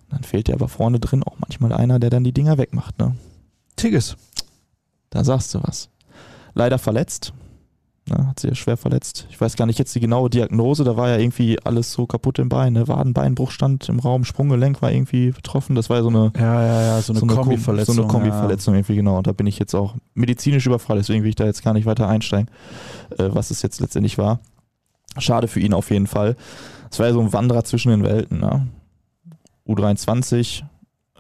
[0.09, 2.99] Dann fehlt dir aber vorne drin auch manchmal einer, der dann die Dinger wegmacht.
[2.99, 3.15] Ne?
[3.77, 4.17] Tigges.
[5.11, 5.91] Da sagst du was.
[6.55, 7.33] Leider verletzt.
[8.09, 9.27] Ja, hat sich ja schwer verletzt.
[9.31, 10.83] Ich weiß gar nicht jetzt die genaue Diagnose.
[10.83, 12.73] Da war ja irgendwie alles so kaputt im Bein.
[12.73, 12.89] Ne?
[12.89, 15.77] Wadenbeinbruch stand im Raum, Sprunggelenk war irgendwie betroffen.
[15.77, 17.95] Das war ja so eine, ja, ja, ja, so eine, so eine Kombiverletzung.
[17.95, 18.79] So eine Kombiverletzung ja.
[18.79, 19.19] irgendwie, genau.
[19.19, 21.01] Und da bin ich jetzt auch medizinisch überfallen.
[21.01, 22.51] Deswegen will ich da jetzt gar nicht weiter einsteigen,
[23.17, 24.41] äh, was es jetzt letztendlich war.
[25.19, 26.37] Schade für ihn auf jeden Fall.
[26.91, 28.41] Es war ja so ein Wanderer zwischen den Welten.
[28.41, 28.67] Ne?
[29.69, 30.63] U23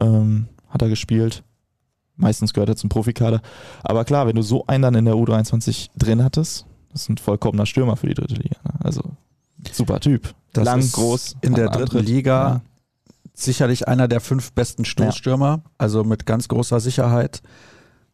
[0.00, 1.44] ähm, hat er gespielt
[2.20, 3.40] Meistens gehört er zum Profikader.
[3.82, 7.18] Aber klar, wenn du so einen dann in der U23 drin hattest, das ist ein
[7.18, 8.56] vollkommener Stürmer für die dritte Liga.
[8.64, 8.72] Ne?
[8.84, 9.02] Also
[9.72, 10.34] super Typ.
[10.52, 11.36] Das Lang, groß.
[11.40, 12.08] In der dritten Antritt.
[12.08, 12.60] Liga ja.
[13.34, 15.70] sicherlich einer der fünf besten Stoßstürmer, ja.
[15.78, 17.42] also mit ganz großer Sicherheit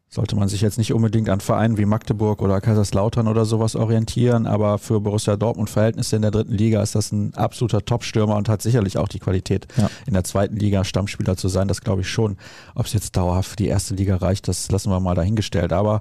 [0.08, 4.46] sollte man sich jetzt nicht unbedingt an Vereinen wie Magdeburg oder Kaiserslautern oder sowas orientieren,
[4.46, 8.48] aber für Borussia Dortmund Verhältnisse in der dritten Liga ist das ein absoluter Top-Stürmer und
[8.48, 9.90] hat sicherlich auch die Qualität, ja.
[10.06, 11.68] in der zweiten Liga Stammspieler zu sein.
[11.68, 12.36] Das glaube ich schon.
[12.74, 15.72] Ob es jetzt dauerhaft für die erste Liga reicht, das lassen wir mal dahingestellt.
[15.72, 16.00] Aber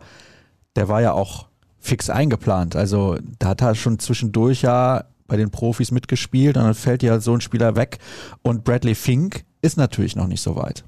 [0.76, 1.48] der war ja auch
[1.80, 2.76] fix eingeplant.
[2.76, 7.20] Also da hat er schon zwischendurch ja bei den Profis mitgespielt und dann fällt ja
[7.20, 7.98] so ein Spieler weg.
[8.44, 10.84] Und Bradley Fink ist natürlich noch nicht so weit.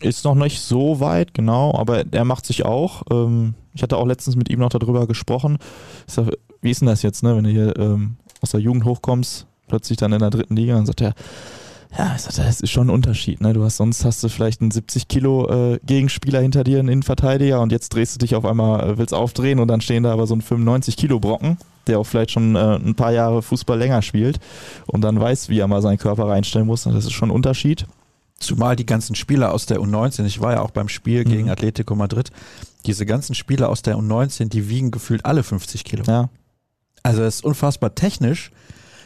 [0.00, 3.02] Ist noch nicht so weit, genau, aber er macht sich auch.
[3.10, 5.58] Ähm, ich hatte auch letztens mit ihm noch darüber gesprochen.
[6.06, 9.46] Sag, wie ist denn das jetzt, ne, wenn du hier ähm, aus der Jugend hochkommst,
[9.66, 11.14] plötzlich dann in der dritten Liga und sagt er,
[11.96, 13.40] ja, ich sagte, das ist schon ein Unterschied.
[13.40, 13.54] Ne?
[13.54, 17.60] Du hast sonst hast du vielleicht einen 70 Kilo äh, Gegenspieler hinter dir, einen Innenverteidiger,
[17.60, 20.26] und jetzt drehst du dich auf einmal, äh, willst aufdrehen und dann stehen da aber
[20.26, 24.02] so ein 95 Kilo Brocken, der auch vielleicht schon äh, ein paar Jahre Fußball länger
[24.02, 24.38] spielt
[24.86, 26.86] und dann weiß, wie er mal seinen Körper reinstellen muss.
[26.86, 27.86] Und das ist schon ein Unterschied.
[28.40, 31.30] Zumal die ganzen Spieler aus der U19, ich war ja auch beim Spiel mhm.
[31.30, 32.30] gegen Atletico Madrid,
[32.86, 36.04] diese ganzen Spieler aus der U19, die wiegen gefühlt alle 50 Kilo.
[36.06, 36.28] Ja.
[37.02, 38.50] Also es ist unfassbar technisch,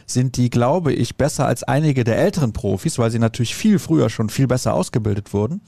[0.05, 4.09] sind die, glaube ich, besser als einige der älteren Profis, weil sie natürlich viel früher
[4.09, 5.61] schon viel besser ausgebildet wurden.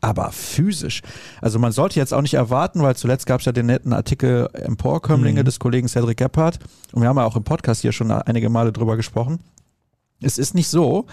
[0.00, 1.02] Aber physisch.
[1.40, 4.48] Also man sollte jetzt auch nicht erwarten, weil zuletzt gab es ja den netten Artikel
[4.52, 5.44] Emporkömmlinge mhm.
[5.44, 6.58] des Kollegen Cedric Gebhardt.
[6.92, 9.40] Und wir haben ja auch im Podcast hier schon einige Male drüber gesprochen.
[10.20, 11.06] Es ist nicht so,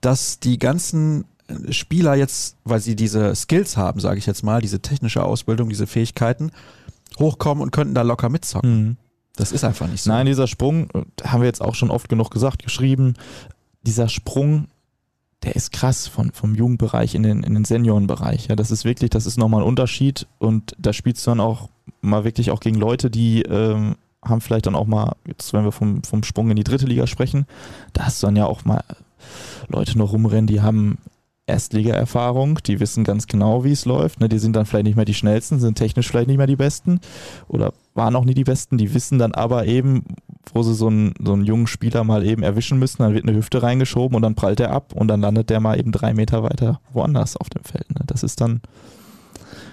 [0.00, 1.24] dass die ganzen
[1.70, 5.86] Spieler jetzt, weil sie diese Skills haben, sage ich jetzt mal, diese technische Ausbildung, diese
[5.86, 6.52] Fähigkeiten,
[7.18, 8.84] hochkommen und könnten da locker mitzocken.
[8.84, 8.96] Mhm.
[9.36, 10.10] Das ist einfach nicht so.
[10.10, 10.88] Nein, dieser Sprung,
[11.24, 13.14] haben wir jetzt auch schon oft genug gesagt, geschrieben,
[13.82, 14.68] dieser Sprung,
[15.42, 18.48] der ist krass von, vom Jugendbereich in den, in den Seniorenbereich.
[18.48, 21.70] Ja, das ist wirklich, das ist nochmal ein Unterschied und da spielst du dann auch
[22.02, 25.72] mal wirklich auch gegen Leute, die ähm, haben vielleicht dann auch mal, jetzt wenn wir
[25.72, 27.46] vom, vom Sprung in die dritte Liga sprechen,
[27.94, 28.84] da hast du dann ja auch mal
[29.68, 30.98] Leute noch rumrennen, die haben
[31.50, 34.20] Erstliga-Erfahrung, die wissen ganz genau, wie es läuft.
[34.20, 34.28] Ne?
[34.28, 37.00] Die sind dann vielleicht nicht mehr die schnellsten, sind technisch vielleicht nicht mehr die besten
[37.48, 38.78] oder waren auch nie die besten.
[38.78, 40.04] Die wissen dann aber eben,
[40.54, 43.36] wo sie so einen, so einen jungen Spieler mal eben erwischen müssen, dann wird eine
[43.36, 46.42] Hüfte reingeschoben und dann prallt er ab und dann landet der mal eben drei Meter
[46.42, 47.90] weiter woanders auf dem Feld.
[47.90, 48.04] Ne?
[48.06, 48.60] Das ist dann,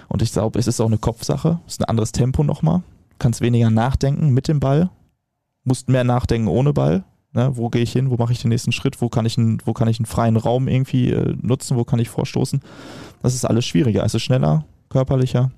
[0.08, 2.82] und ich glaube, es ist auch eine Kopfsache, es ist ein anderes Tempo nochmal.
[3.18, 4.90] Kannst weniger nachdenken mit dem Ball,
[5.64, 8.10] musst mehr nachdenken ohne Ball, Ne, wo gehe ich hin?
[8.10, 9.02] Wo mache ich den nächsten Schritt?
[9.02, 11.76] Wo kann ich einen, wo kann ich einen freien Raum irgendwie äh, nutzen?
[11.76, 12.60] Wo kann ich vorstoßen?
[13.22, 14.04] Das ist alles schwieriger.
[14.04, 15.50] Es ist schneller, körperlicher.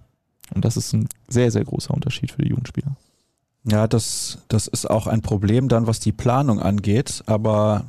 [0.53, 2.97] Und das ist ein sehr, sehr großer Unterschied für die Jugendspieler.
[3.71, 7.23] Ja, das, das ist auch ein Problem dann, was die Planung angeht.
[7.27, 7.85] Aber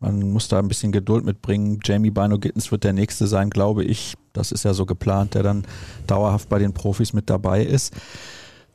[0.00, 1.78] man muss da ein bisschen Geduld mitbringen.
[1.84, 4.14] Jamie Bino Gittens wird der Nächste sein, glaube ich.
[4.32, 5.64] Das ist ja so geplant, der dann
[6.08, 7.94] dauerhaft bei den Profis mit dabei ist.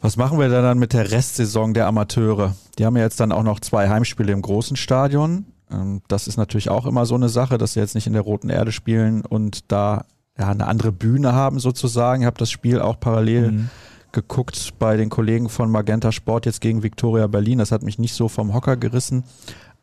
[0.01, 2.55] Was machen wir denn dann mit der Restsaison der Amateure?
[2.77, 5.45] Die haben ja jetzt dann auch noch zwei Heimspiele im großen Stadion.
[5.71, 8.21] Ähm, das ist natürlich auch immer so eine Sache, dass sie jetzt nicht in der
[8.21, 10.05] Roten Erde spielen und da
[10.37, 12.21] ja, eine andere Bühne haben sozusagen.
[12.21, 13.69] Ich habe das Spiel auch parallel mhm.
[14.11, 17.57] geguckt bei den Kollegen von Magenta Sport jetzt gegen Viktoria Berlin.
[17.57, 19.23] Das hat mich nicht so vom Hocker gerissen,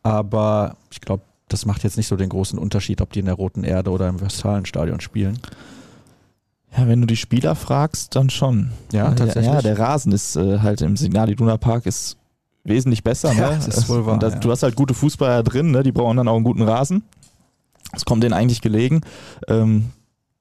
[0.03, 3.35] aber ich glaube, das macht jetzt nicht so den großen Unterschied, ob die in der
[3.35, 5.39] Roten Erde oder im Westfalenstadion spielen.
[6.77, 8.71] Ja, wenn du die Spieler fragst, dann schon.
[8.93, 9.47] Ja, tatsächlich.
[9.47, 12.17] Ja, der Rasen ist äh, halt im Signal Iduna Park ist
[12.65, 13.33] wesentlich besser.
[13.33, 13.61] Ja, ne?
[13.65, 14.41] das ist wohl wahr, Und das, ja.
[14.41, 15.83] Du hast halt gute Fußballer drin, ne?
[15.83, 17.05] die brauchen dann auch einen guten Rasen.
[17.93, 19.03] Das kommt denen eigentlich gelegen.
[19.47, 19.91] Ähm,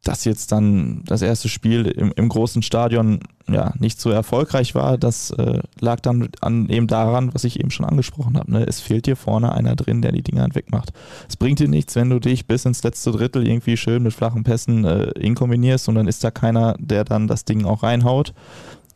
[0.04, 4.98] dass jetzt dann das erste Spiel im, im großen Stadion ja nicht so erfolgreich war,
[4.98, 8.52] das äh, lag dann an, eben daran, was ich eben schon angesprochen habe.
[8.52, 8.66] Ne?
[8.68, 10.92] Es fehlt dir vorne einer drin, der die Dinger halt wegmacht.
[11.30, 14.44] Es bringt dir nichts, wenn du dich bis ins letzte Drittel irgendwie schön mit flachen
[14.44, 18.34] Pässen äh, inkombinierst und dann ist da keiner, der dann das Ding auch reinhaut.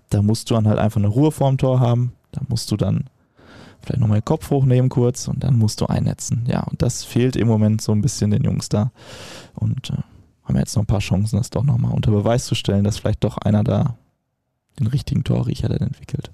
[0.10, 2.12] Da musst du dann halt einfach eine Ruhe vorm Tor haben.
[2.32, 3.06] Da musst du dann
[3.82, 6.46] vielleicht nochmal den Kopf hochnehmen kurz und dann musst du einnetzen.
[6.48, 8.92] Ja, und das fehlt im Moment so ein bisschen den Jungs da.
[9.56, 10.02] Und äh,
[10.48, 13.24] haben jetzt noch ein paar Chancen, das doch nochmal unter Beweis zu stellen, dass vielleicht
[13.24, 13.98] doch einer da
[14.80, 16.32] den richtigen Torriecher dann entwickelt.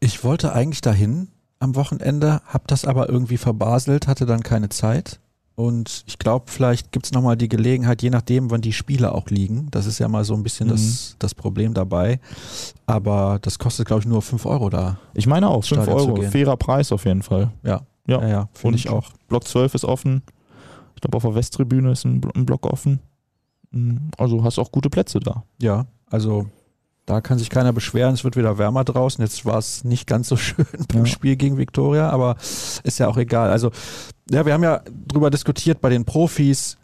[0.00, 1.28] Ich wollte eigentlich dahin
[1.60, 5.20] am Wochenende, hab das aber irgendwie verbaselt, hatte dann keine Zeit.
[5.54, 9.28] Und ich glaube, vielleicht gibt's noch nochmal die Gelegenheit, je nachdem, wann die Spiele auch
[9.28, 9.68] liegen.
[9.70, 10.72] Das ist ja mal so ein bisschen Mhm.
[10.72, 12.18] das, das Problem dabei.
[12.86, 14.98] Aber das kostet, glaube ich, nur 5 Euro da.
[15.12, 17.50] Ich meine auch, 5 Stadion zu Euro, fairer Preis auf jeden Fall.
[17.62, 19.10] Ja, Ja, ja, ja finde ich auch.
[19.28, 20.22] Block 12 ist offen.
[20.94, 23.00] Ich glaube, auf der Westtribüne ist ein, ein Block offen.
[23.70, 25.44] Mm, Also hast auch gute Plätze da.
[25.60, 26.46] Ja, also
[27.06, 28.14] da kann sich keiner beschweren.
[28.14, 29.22] Es wird wieder wärmer draußen.
[29.24, 31.06] Jetzt war es nicht ganz so schön beim Ja.
[31.06, 32.36] Spiel gegen Viktoria, aber
[32.84, 33.50] ist ja auch egal.
[33.50, 33.70] Also,
[34.30, 36.76] ja, wir haben ja drüber diskutiert bei den Profis,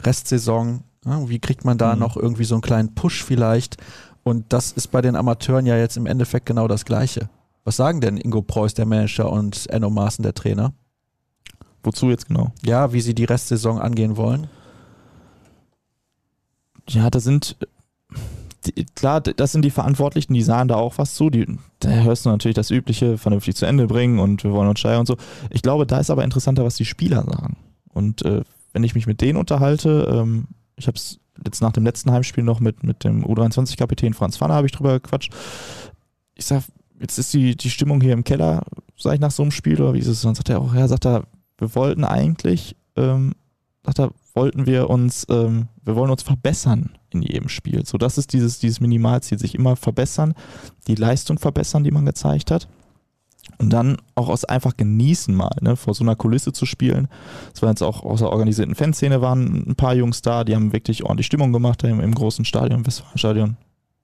[0.00, 0.82] Restsaison.
[1.06, 2.00] Ja, wie kriegt man da Mhm.
[2.00, 3.76] noch irgendwie so einen kleinen Push vielleicht?
[4.22, 7.28] Und das ist bei den Amateuren ja jetzt im Endeffekt genau das Gleiche.
[7.64, 10.72] Was sagen denn Ingo Preuß, der Manager, und Enno Maaßen, der Trainer?
[11.82, 12.52] Wozu jetzt genau?
[12.62, 14.46] Ja, wie sie die Restsaison angehen wollen?
[16.88, 17.56] Ja, da sind
[18.66, 21.30] die, klar, das sind die Verantwortlichen, die sahen da auch was zu.
[21.30, 21.46] Die,
[21.80, 25.00] da hörst du natürlich das Übliche, vernünftig zu Ende bringen und wir wollen uns steigern
[25.00, 25.16] und so.
[25.50, 27.56] Ich glaube, da ist aber interessanter, was die Spieler sagen.
[27.92, 28.42] Und äh,
[28.72, 32.44] wenn ich mich mit denen unterhalte, ähm, ich habe es jetzt nach dem letzten Heimspiel
[32.44, 35.32] noch mit, mit dem U23-Kapitän Franz Pfanner habe ich drüber gequatscht.
[36.34, 36.62] Ich sag,
[37.00, 38.62] jetzt ist die, die Stimmung hier im Keller,
[38.96, 40.22] sag ich nach so einem Spiel, oder wie ist es?
[40.22, 41.24] Dann sagt er auch, ja, sagt er,
[41.58, 43.34] wir wollten eigentlich, ähm,
[43.84, 47.86] sagt er, wollten wir uns, ähm, wir wollen uns verbessern in jedem Spiel.
[47.86, 50.34] So, das ist dieses, dieses Minimalziel, sich immer verbessern,
[50.88, 52.68] die Leistung verbessern, die man gezeigt hat.
[53.58, 57.08] Und dann auch aus einfach genießen mal, ne, vor so einer Kulisse zu spielen.
[57.54, 60.72] Es war jetzt auch aus der organisierten Fanszene waren ein paar Jungs da, die haben
[60.72, 63.56] wirklich ordentlich Stimmung gemacht im, im großen Stadion, im Westfalenstadion,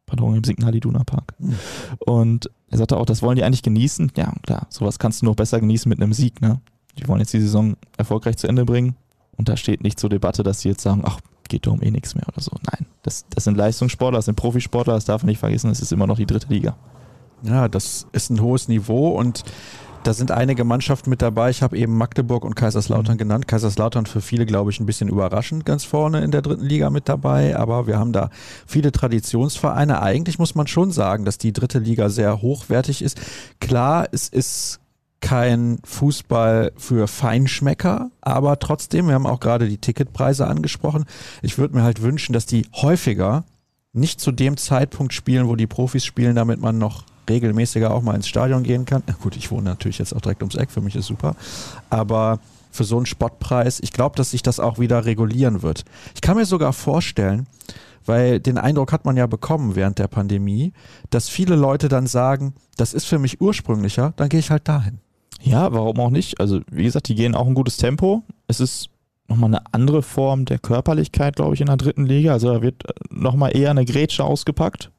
[0.06, 1.34] pardon, im Signal Iduna Park.
[1.38, 1.54] Mhm.
[2.00, 4.12] Und er sagte auch, das wollen die eigentlich genießen.
[4.16, 6.60] Ja, klar, sowas kannst du noch besser genießen mit einem Sieg, ne?
[6.98, 8.94] Die wollen jetzt die Saison erfolgreich zu Ende bringen.
[9.40, 12.14] Und da steht nicht zur Debatte, dass sie jetzt sagen, ach, geht um eh nichts
[12.14, 12.50] mehr oder so.
[12.70, 15.92] Nein, das, das sind Leistungssportler, das sind Profisportler, das darf man nicht vergessen, es ist
[15.92, 16.76] immer noch die dritte Liga.
[17.42, 19.44] Ja, das ist ein hohes Niveau und
[20.02, 21.48] da sind einige Mannschaften mit dabei.
[21.48, 23.18] Ich habe eben Magdeburg und Kaiserslautern Mhm.
[23.18, 23.48] genannt.
[23.48, 27.08] Kaiserslautern für viele, glaube ich, ein bisschen überraschend ganz vorne in der dritten Liga mit
[27.08, 27.56] dabei.
[27.56, 28.28] Aber wir haben da
[28.66, 30.02] viele Traditionsvereine.
[30.02, 33.18] Eigentlich muss man schon sagen, dass die dritte Liga sehr hochwertig ist.
[33.58, 34.80] Klar, es ist
[35.20, 41.04] kein Fußball für Feinschmecker, aber trotzdem, wir haben auch gerade die Ticketpreise angesprochen.
[41.42, 43.44] Ich würde mir halt wünschen, dass die häufiger
[43.92, 48.14] nicht zu dem Zeitpunkt spielen, wo die Profis spielen, damit man noch regelmäßiger auch mal
[48.14, 49.02] ins Stadion gehen kann.
[49.06, 51.36] Ja, gut, ich wohne natürlich jetzt auch direkt ums Eck, für mich ist super.
[51.90, 55.84] Aber für so einen Spottpreis, ich glaube, dass sich das auch wieder regulieren wird.
[56.14, 57.46] Ich kann mir sogar vorstellen,
[58.06, 60.72] weil den Eindruck hat man ja bekommen während der Pandemie,
[61.10, 65.00] dass viele Leute dann sagen, das ist für mich ursprünglicher, dann gehe ich halt dahin.
[65.42, 66.40] Ja, warum auch nicht?
[66.40, 68.22] Also, wie gesagt, die gehen auch ein gutes Tempo.
[68.46, 68.90] Es ist
[69.28, 72.32] nochmal eine andere Form der Körperlichkeit, glaube ich, in der dritten Liga.
[72.32, 74.90] Also, da wird nochmal eher eine Grätsche ausgepackt.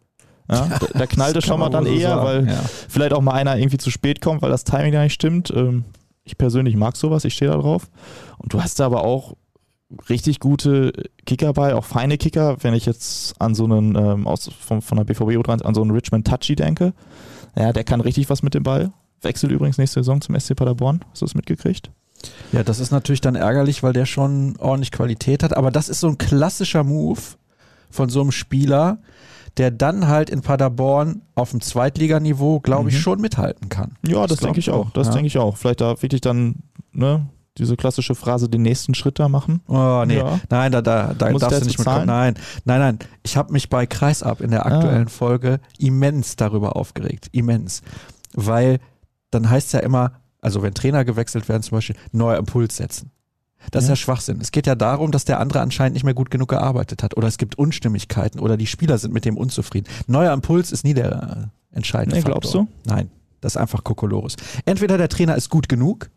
[0.49, 2.61] Ja, da, da knallt es schon mal dann so eher, sagen, weil ja.
[2.89, 5.51] vielleicht auch mal einer irgendwie zu spät kommt, weil das Timing da nicht stimmt.
[5.55, 5.85] Ähm,
[6.23, 7.89] ich persönlich mag sowas, ich stehe da drauf.
[8.37, 9.35] Und du hast da aber auch
[10.09, 10.93] richtig gute
[11.25, 14.97] Kicker bei, auch feine Kicker, wenn ich jetzt an so einen ähm, aus, von, von
[14.97, 16.93] der BVB an so einen Richmond Touchy denke.
[17.55, 18.91] Ja, der kann richtig was mit dem Ball.
[19.21, 21.01] Wechselt übrigens nächste Saison zum SC Paderborn.
[21.11, 21.91] Hast du das mitgekriegt?
[22.51, 25.55] Ja, das ist natürlich dann ärgerlich, weil der schon ordentlich Qualität hat.
[25.55, 27.19] Aber das ist so ein klassischer Move
[27.89, 28.99] von so einem Spieler,
[29.57, 32.99] der dann halt in Paderborn auf dem Zweitliganiveau, glaube ich, Mhm.
[32.99, 33.97] schon mithalten kann.
[34.07, 34.91] Ja, das, Das denke ich auch.
[34.91, 35.13] Das ja.
[35.13, 35.57] denke ich auch.
[35.57, 36.55] Vielleicht da wirklich dann,
[36.93, 39.61] ne, diese klassische Phrase, den nächsten Schritt da machen.
[39.67, 40.17] Oh, nee.
[40.17, 40.39] Ja.
[40.49, 42.05] Nein, da, da, da Muss darfst da du nicht mitkommen.
[42.05, 42.33] bezahlen?
[42.35, 42.99] Nein, nein, nein.
[43.23, 45.09] Ich habe mich bei Kreisab in der aktuellen Ah.
[45.09, 47.27] Folge immens darüber aufgeregt.
[47.33, 47.81] Immens.
[48.33, 48.79] Weil
[49.31, 53.11] dann heißt es ja immer, also wenn Trainer gewechselt werden, zum Beispiel, neuer Impuls setzen.
[53.69, 53.95] Das ist Ja.
[53.95, 54.39] Schwachsinn.
[54.41, 57.15] Es geht ja darum, dass der andere anscheinend nicht mehr gut genug gearbeitet hat.
[57.15, 59.87] Oder es gibt Unstimmigkeiten oder die Spieler sind mit dem unzufrieden.
[60.07, 62.41] Neuer Impuls ist nie der äh, entscheidende Nee, Faktor.
[62.41, 62.67] glaubst du?
[62.89, 64.35] Nein, das ist einfach Kokolores.
[64.65, 66.09] Entweder der Trainer ist gut genug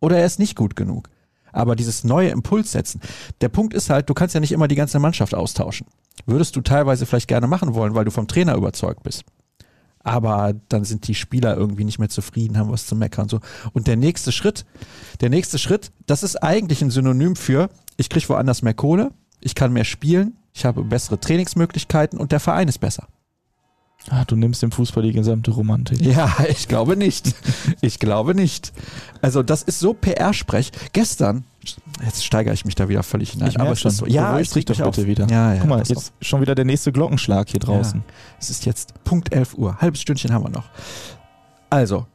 [0.00, 1.08] oder er ist nicht gut genug.
[1.52, 3.00] Aber dieses neue Impuls setzen.
[3.40, 5.86] Der Punkt ist halt, du kannst ja nicht immer die ganze Mannschaft austauschen.
[6.26, 9.22] Würdest du teilweise vielleicht gerne machen wollen, weil du vom Trainer überzeugt bist.
[10.02, 13.40] Aber dann sind die Spieler irgendwie nicht mehr zufrieden, haben was zu meckern und so.
[13.72, 14.64] Und der nächste Schritt,
[15.20, 19.54] der nächste Schritt, das ist eigentlich ein Synonym für, ich kriege woanders mehr Kohle, ich
[19.54, 23.08] kann mehr spielen, ich habe bessere Trainingsmöglichkeiten und der Verein ist besser.
[24.08, 26.00] Ah, du nimmst dem Fußball die gesamte Romantik.
[26.00, 27.34] Ja, ich glaube nicht.
[27.80, 28.72] Ich glaube nicht.
[29.20, 30.72] Also das ist so PR-Sprech.
[30.92, 31.44] Gestern,
[32.02, 33.50] jetzt steigere ich mich da wieder völlig hinein.
[33.50, 33.90] Ich aber schon.
[33.90, 34.96] so, ja, regt dich doch auf.
[34.96, 35.26] bitte wieder.
[35.28, 38.00] Ja, ja, Guck mal, jetzt schon wieder der nächste Glockenschlag hier draußen.
[38.00, 38.14] Ja.
[38.38, 39.76] Es ist jetzt Punkt 11 Uhr.
[39.80, 40.70] Halbes Stündchen haben wir noch.
[41.68, 42.06] Also,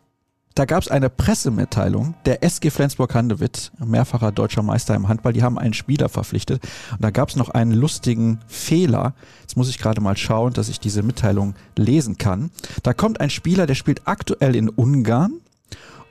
[0.56, 5.34] da gab es eine Pressemitteilung der SG Flensburg-Handewitt, mehrfacher deutscher Meister im Handball.
[5.34, 6.64] Die haben einen Spieler verpflichtet.
[6.94, 9.16] Und da gab es noch einen lustigen Fehler.
[9.42, 12.52] Jetzt muss ich gerade mal schauen, dass ich diese Mitteilung lesen kann.
[12.84, 15.42] Da kommt ein Spieler, der spielt aktuell in Ungarn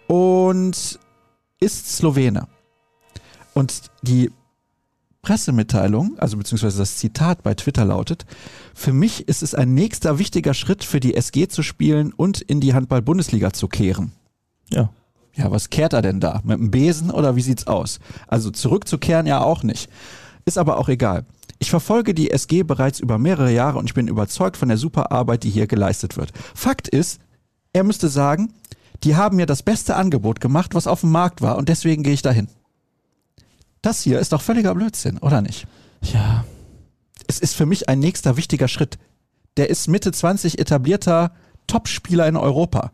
[0.08, 0.98] und
[1.58, 2.46] ist Slowene.
[3.54, 4.30] Und die
[5.22, 8.26] Pressemitteilung, also beziehungsweise das Zitat bei Twitter lautet,
[8.74, 12.60] für mich ist es ein nächster wichtiger Schritt für die SG zu spielen und in
[12.60, 14.12] die Handball-Bundesliga zu kehren.
[14.70, 14.90] Ja.
[15.36, 16.40] Ja, was kehrt er denn da?
[16.44, 17.98] Mit dem Besen oder wie sieht's aus?
[18.28, 19.90] Also zurückzukehren ja auch nicht.
[20.44, 21.24] Ist aber auch egal.
[21.58, 25.10] Ich verfolge die SG bereits über mehrere Jahre und ich bin überzeugt von der super
[25.10, 26.32] Arbeit, die hier geleistet wird.
[26.54, 27.20] Fakt ist,
[27.72, 28.52] er müsste sagen,
[29.02, 32.14] die haben mir das beste Angebot gemacht, was auf dem Markt war und deswegen gehe
[32.14, 32.48] ich dahin.
[33.82, 35.66] Das hier ist doch völliger Blödsinn, oder nicht?
[36.02, 36.44] Ja.
[37.26, 38.98] Es ist für mich ein nächster wichtiger Schritt.
[39.56, 41.32] Der ist Mitte 20 etablierter
[41.66, 42.92] Topspieler in Europa.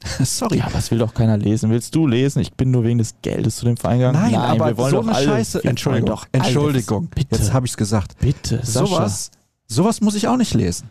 [0.24, 0.58] Sorry.
[0.58, 1.70] Ja, was will doch keiner lesen?
[1.70, 2.40] Willst du lesen?
[2.40, 4.20] Ich bin nur wegen des Geldes zu dem Verein gegangen.
[4.20, 5.64] Nein, aber wir wollen so doch eine Scheiße.
[5.64, 7.08] Entschuldigung, doch Entschuldigung.
[7.14, 8.16] Bitte, Jetzt habe ich es gesagt.
[8.20, 8.86] bitte, Sascha.
[8.86, 9.30] Sowas,
[9.66, 10.90] sowas muss ich auch nicht lesen.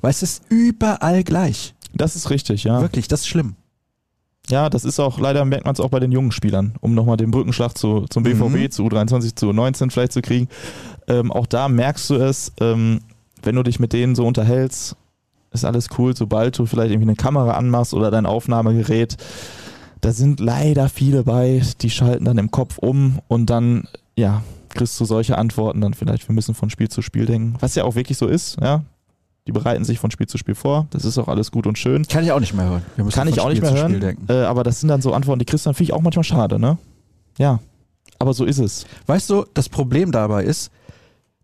[0.00, 1.74] Weil es ist überall gleich.
[1.94, 2.80] Das ist richtig, ja.
[2.82, 3.56] Wirklich, das ist schlimm.
[4.50, 7.16] Ja, das ist auch, leider merkt man es auch bei den jungen Spielern, um nochmal
[7.16, 8.70] den Brückenschlag zu, zum BVB, Mhm.
[8.70, 10.48] zu U23, zu U19 vielleicht zu kriegen.
[11.08, 13.00] Ähm, auch da merkst du es, ähm,
[13.42, 14.96] wenn du dich mit denen so unterhältst,
[15.54, 19.16] ist alles cool, sobald du vielleicht irgendwie eine Kamera anmachst oder dein Aufnahmegerät,
[20.00, 24.98] da sind leider viele bei, die schalten dann im Kopf um und dann, ja, kriegst
[25.00, 27.94] du solche Antworten dann vielleicht, wir müssen von Spiel zu Spiel denken, was ja auch
[27.94, 28.82] wirklich so ist, ja.
[29.46, 32.06] Die bereiten sich von Spiel zu Spiel vor, das ist auch alles gut und schön.
[32.06, 32.82] Kann ich auch nicht mehr hören.
[33.10, 34.16] Kann ich auch nicht Spiel mehr zu Spiel hören.
[34.28, 36.24] Äh, aber das sind dann so Antworten, die kriegst du dann finde ich auch manchmal
[36.24, 36.78] schade, ne?
[37.38, 37.60] Ja.
[38.18, 38.86] Aber so ist es.
[39.06, 40.70] Weißt du, das Problem dabei ist,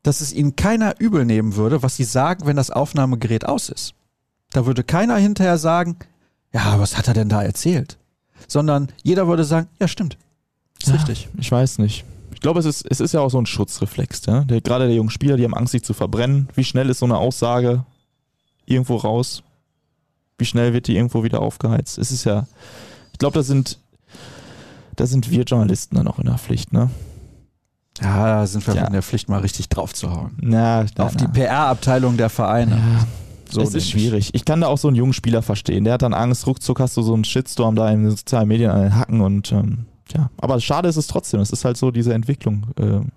[0.03, 3.95] dass es ihnen keiner übel nehmen würde, was sie sagen, wenn das Aufnahmegerät aus ist.
[4.51, 5.97] Da würde keiner hinterher sagen,
[6.53, 7.99] ja, was hat er denn da erzählt?
[8.49, 10.17] Sondern jeder würde sagen, ja, stimmt.
[10.81, 10.95] Ist Ja.
[10.95, 11.29] richtig.
[11.39, 12.05] Ich weiß nicht.
[12.33, 14.23] Ich glaube, es ist, es ist ja auch so ein Schutzreflex.
[14.27, 14.41] Ja?
[14.45, 16.49] Der, gerade der jungen Spieler, die haben Angst, sich zu verbrennen.
[16.55, 17.85] Wie schnell ist so eine Aussage
[18.65, 19.43] irgendwo raus?
[20.39, 21.99] Wie schnell wird die irgendwo wieder aufgeheizt?
[21.99, 22.47] Es ist ja,
[23.13, 23.79] ich glaube, da sind,
[24.97, 26.89] da sind wir Journalisten dann auch in der Pflicht, ne?
[28.01, 28.87] Ja, da sind wir Ja.
[28.87, 30.39] in der Pflicht, mal richtig drauf zu hauen.
[30.41, 31.29] Na, na Auf die.
[31.29, 32.77] PR-Abteilung der Vereine.
[32.77, 33.07] Ja,
[33.51, 34.31] So es ist schwierig.
[34.33, 35.85] Ich kann da auch so einen jungen Spieler verstehen.
[35.85, 38.71] Der hat dann Angst, ruckzuck hast du so einen Shitstorm da in den sozialen Medien
[38.71, 40.31] an den Hacken und ähm, ja.
[40.39, 41.41] Aber schade ist es trotzdem.
[41.41, 42.67] Es ist halt so diese Entwicklung.
[42.79, 43.09] Ähm,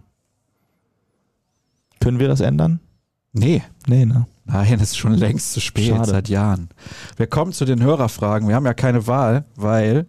[2.00, 2.80] können wir das ändern?
[3.32, 3.64] Nee.
[3.88, 4.28] Nee, ne?
[4.46, 6.10] Nein, es ist schon längst zu spät, Schade.
[6.10, 6.70] seit Jahren.
[7.16, 8.48] Wir kommen zu den Hörerfragen.
[8.48, 10.08] Wir haben ja keine Wahl, weil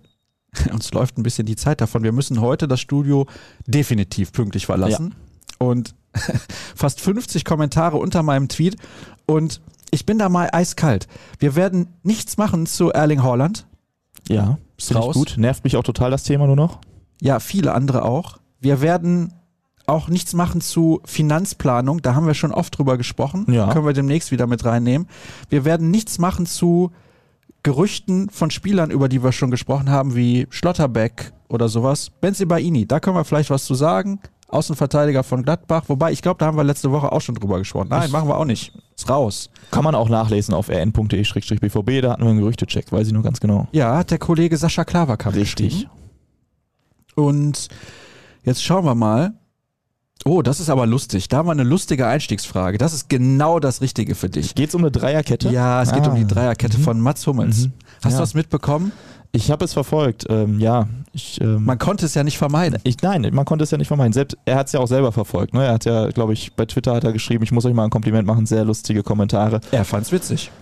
[0.73, 2.03] uns läuft ein bisschen die Zeit davon.
[2.03, 3.27] Wir müssen heute das Studio
[3.67, 5.15] definitiv pünktlich verlassen.
[5.59, 5.95] Und
[6.75, 8.77] fast 50 Kommentare unter meinem Tweet.
[9.27, 9.61] Und
[9.95, 11.07] ich bin da mal eiskalt.
[11.39, 13.67] Wir werden nichts machen zu Erling Haaland.
[14.29, 14.59] Ja.
[14.77, 15.15] Ist raus.
[15.15, 15.37] gut.
[15.39, 16.81] Nervt mich auch total das Thema nur noch.
[17.21, 18.39] Ja, viele andere auch.
[18.59, 19.33] Wir werden
[19.87, 22.03] auch nichts machen zu Finanzplanung.
[22.03, 23.47] Da haben wir schon oft drüber gesprochen.
[23.49, 23.73] Ja.
[23.73, 25.09] Können wir demnächst wieder mit reinnehmen.
[25.49, 26.91] Wir werden nichts machen zu
[27.63, 32.11] Gerüchten von Spielern, über die wir schon gesprochen haben, wie Schlotterbeck oder sowas.
[32.21, 34.21] Benzibaini, da können wir vielleicht was zu sagen.
[34.49, 35.85] Außenverteidiger von Gladbach.
[35.89, 37.89] Wobei, ich glaube, da haben wir letzte Woche auch schon drüber gesprochen.
[37.91, 38.73] Nein, Ich- machen wir auch nicht.
[38.97, 39.51] Ist raus.
[39.71, 42.01] Kann man auch nachlesen auf rn.de-bvb.
[42.03, 42.93] Da hatten wir einen Gerüchtecheck.
[42.93, 43.67] Weiß ich nur ganz genau.
[43.73, 45.87] Ja, hat der Kollege Sascha Klaverkamp geschrieben.
[47.15, 47.69] Und
[48.45, 49.35] jetzt schauen wir mal.
[50.25, 51.29] Oh, das ist aber lustig.
[51.29, 52.79] Da haben wir eine lustige Einstiegsfrage.
[52.79, 54.55] Das ist genau das Richtige für dich.
[54.55, 55.51] Geht's um eine Dreierkette?
[55.51, 56.11] Ja, es geht Ah.
[56.11, 56.83] um die Dreierkette Mhm.
[56.83, 57.67] von Mats Hummels.
[57.67, 57.73] Mhm.
[58.03, 58.19] Hast Ja.
[58.19, 58.93] du das mitbekommen?
[59.35, 60.27] Ich habe es verfolgt.
[60.29, 61.41] Ähm, ja, ich.
[61.41, 62.79] Ähm, Man konnte es ja nicht vermeiden.
[62.85, 64.13] Ich, nein, man konnte es ja nicht vermeiden.
[64.13, 65.55] Selbst, er hat es ja auch selber verfolgt.
[65.55, 65.65] Ne?
[65.65, 67.91] Er hat ja, glaube ich, bei Twitter hat er geschrieben, ich muss euch mal ein
[67.91, 69.61] Kompliment machen, sehr lustige Kommentare.
[69.73, 70.53] Er fand's witzig.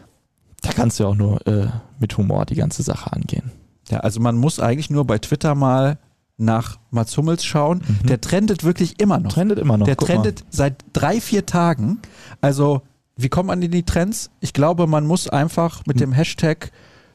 [0.63, 1.67] Da kannst du ja auch nur äh,
[1.99, 3.53] mit Humor die ganze Sache angehen.
[3.91, 5.99] Ja, also man muss eigentlich nur bei Twitter mal
[6.39, 7.83] nach Mats Hummels schauen.
[7.87, 8.07] Mhm.
[8.07, 9.33] Der trendet wirklich immer noch.
[9.33, 9.85] Trendet immer noch.
[9.85, 10.15] Der guck mal.
[10.15, 11.99] trendet seit drei, vier Tagen.
[12.41, 12.81] Also,
[13.17, 14.31] wie kommt man in die Trends?
[14.41, 16.73] Ich glaube, man muss einfach mit dem Hashtag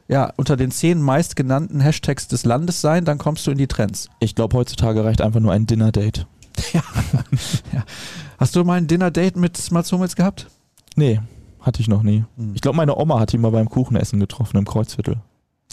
[0.08, 4.08] ja, unter den zehn meistgenannten Hashtags des Landes sein, dann kommst du in die Trends.
[4.20, 6.26] Ich glaube, heutzutage reicht einfach nur ein Dinner-Date.
[8.38, 10.48] Hast du mal ein Dinner-Date mit Mats Hummels gehabt?
[10.96, 11.20] Nee,
[11.60, 12.24] hatte ich noch nie.
[12.36, 12.52] Hm.
[12.54, 15.18] Ich glaube, meine Oma hat ihn mal beim Kuchenessen getroffen im Kreuzviertel.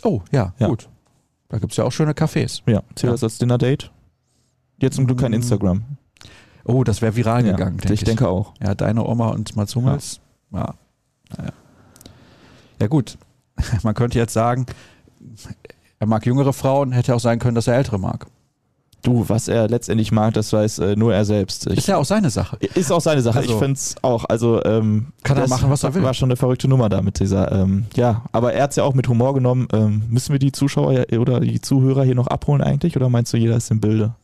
[0.04, 0.68] Oh, ja, Ja.
[0.68, 0.90] gut.
[1.50, 2.62] Da gibt es ja auch schöne Cafés.
[2.66, 3.12] Ja, zählt Ja.
[3.12, 3.92] das als Dinner-Date?
[4.82, 5.36] Jetzt zum Glück kein Mm.
[5.36, 5.84] Instagram.
[6.66, 8.54] Oh, das wäre viral gegangen, ja, denke ich denke auch.
[8.62, 10.20] Ja, deine Oma und Mats Hummels.
[10.52, 10.74] Ja.
[11.38, 11.44] Ja,
[12.82, 13.18] ja gut.
[13.84, 14.66] Man könnte jetzt sagen,
[16.00, 18.28] er mag jüngere Frauen, hätte auch sein können, dass er ältere mag.
[19.02, 21.68] Du, was er letztendlich mag, das weiß äh, nur er selbst.
[21.68, 22.58] Ich, Ist ja auch seine Sache.
[22.74, 23.38] ist auch seine Sache.
[23.38, 24.26] Also- ich finde es auch.
[24.26, 26.02] Also ähm, Kann er machen, was er will.
[26.02, 27.52] War schon eine verrückte Nummer da mit dieser.
[27.52, 29.68] Ähm, ja, aber er hat es ja auch mit Humor genommen.
[29.74, 32.96] Ähm, müssen wir die Zuschauer oder die Zuhörer hier noch abholen eigentlich?
[32.96, 34.16] Oder meinst du, jeder ist im Bilde?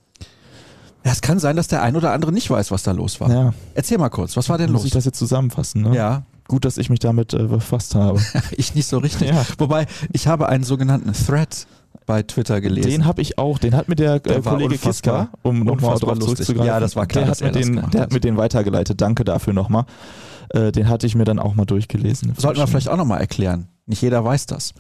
[1.06, 3.30] Ja, es kann sein, dass der ein oder andere nicht weiß, was da los war.
[3.32, 4.88] Ja, Erzähl mal kurz, was war denn muss los?
[4.88, 5.82] ich das jetzt zusammenfassen?
[5.84, 5.96] Ne?
[5.96, 8.20] ja, Gut, dass ich mich damit äh, befasst habe.
[8.52, 9.30] ich nicht so richtig.
[9.30, 9.45] ja.
[9.58, 11.66] Wobei, ich habe einen sogenannten Thread
[12.06, 12.89] bei Twitter gelesen.
[12.89, 13.58] Den habe ich auch.
[13.58, 16.68] Den hat mir der, Der äh, Kollege Kiska, um nochmal drauf zurückzugreifen.
[16.68, 18.99] Ja, das war klar, Der, hat, mir das den, der hat mir den weitergeleitet.
[18.99, 19.86] Danke dafür nochmal.
[20.49, 22.34] Äh, den hatte ich mir dann auch mal durchgelesen.
[22.36, 23.70] Sollten wir vielleicht auch nochmal erklären.
[23.86, 24.74] Nicht jeder weiß das.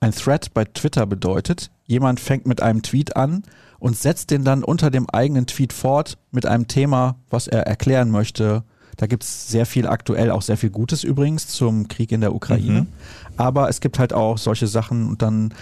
[0.00, 3.44] Ein Thread bei Twitter bedeutet, jemand fängt mit einem Tweet an
[3.78, 8.10] und setzt den dann unter dem eigenen Tweet fort mit einem Thema, was er erklären
[8.10, 8.62] möchte.
[8.96, 12.34] Da gibt es sehr viel aktuell, auch sehr viel Gutes übrigens zum Krieg in der
[12.34, 12.82] Ukraine.
[12.82, 12.86] Mhm.
[13.36, 15.52] Aber es gibt halt auch solche Sachen und dann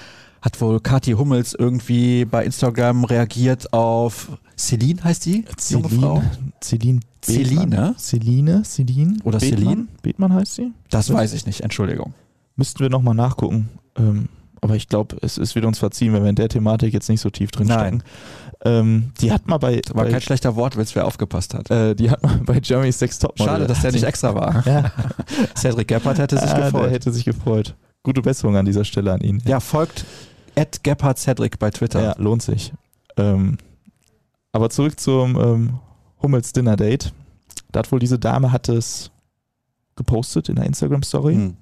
[0.42, 4.28] hat wohl Kathi Hummels irgendwie bei Instagram reagiert auf
[4.58, 5.44] Celine heißt die?
[5.68, 6.22] Junge Frau?
[6.60, 7.00] Celine.
[7.24, 7.66] Celine?
[7.66, 7.98] Bethmann.
[7.98, 8.62] Celine?
[8.64, 9.16] Celine?
[9.24, 9.58] Oder Bethmann?
[9.58, 9.86] Celine?
[10.02, 10.72] Bethmann heißt sie?
[10.90, 12.14] Das weiß ich nicht, Entschuldigung.
[12.56, 13.70] Müssten wir nochmal nachgucken.
[13.96, 14.28] Ähm,
[14.62, 17.20] aber ich glaube, es, es wird uns verziehen, wenn wir in der Thematik jetzt nicht
[17.20, 18.02] so tief drin stecken.
[18.64, 21.68] Ähm, die hat mal bei, War bei kein schlechter Wortwitz, wer aufgepasst hat.
[21.68, 23.52] äh, die hat mal bei Jeremy's Sex Topmodel.
[23.52, 24.64] Schade, dass der nicht extra war.
[24.72, 24.92] Ja,
[25.56, 26.90] Cedric Gebhardt hätte sich ah, Der gefreut.
[26.92, 27.74] hätte sich gefreut.
[28.04, 29.42] Gute Besserung an dieser Stelle an ihn.
[29.46, 30.04] Ja, folgt
[30.54, 32.00] Ed Gebhardt Cedric bei Twitter.
[32.00, 32.72] Ja, lohnt sich.
[33.16, 33.58] Ähm,
[34.52, 35.78] aber zurück zum ähm,
[36.22, 37.12] Hummels Dinner Date.
[37.72, 39.10] Da hat wohl diese Dame hat es
[39.96, 41.34] gepostet in der Instagram Story.
[41.34, 41.56] Hm.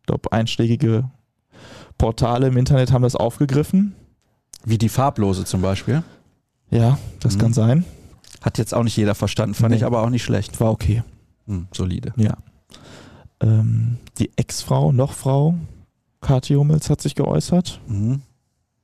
[0.00, 1.10] Ich glaube, einschlägige
[2.00, 3.94] Portale im Internet haben das aufgegriffen.
[4.64, 6.02] Wie die farblose zum Beispiel.
[6.70, 7.40] Ja, das Mhm.
[7.40, 7.84] kann sein.
[8.40, 9.76] Hat jetzt auch nicht jeder verstanden, fand Nee.
[9.78, 10.60] ich aber auch nicht schlecht.
[10.60, 11.02] War okay.
[11.46, 12.12] Hm, solide.
[12.16, 12.36] Ja.
[13.40, 15.54] Ähm, die Ex-Frau, noch Frau,
[16.20, 17.80] Kathi Hummels hat sich geäußert.
[17.86, 18.22] Mhm.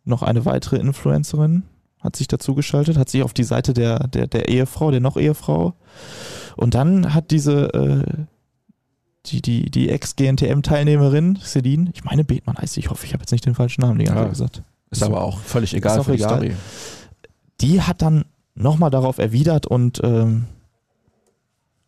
[0.04, 1.64] Noch eine weitere Influencerin
[2.00, 5.74] hat sich dazugeschaltet, hat sich auf die Seite der, der, der Ehefrau, der noch Ehefrau.
[6.56, 8.24] Und dann hat diese, äh,
[9.32, 13.32] die, die, die Ex-GNTM-Teilnehmerin, Celine, ich meine Bethmann heißt sie, ich hoffe, ich habe jetzt
[13.32, 14.24] nicht den falschen Namen die ganze Ja.
[14.24, 14.62] Zeit gesagt.
[14.90, 16.36] Ist aber auch völlig egal auch für die egal.
[16.36, 16.52] Story.
[17.60, 18.24] Die hat dann
[18.54, 20.44] nochmal darauf erwidert und ähm,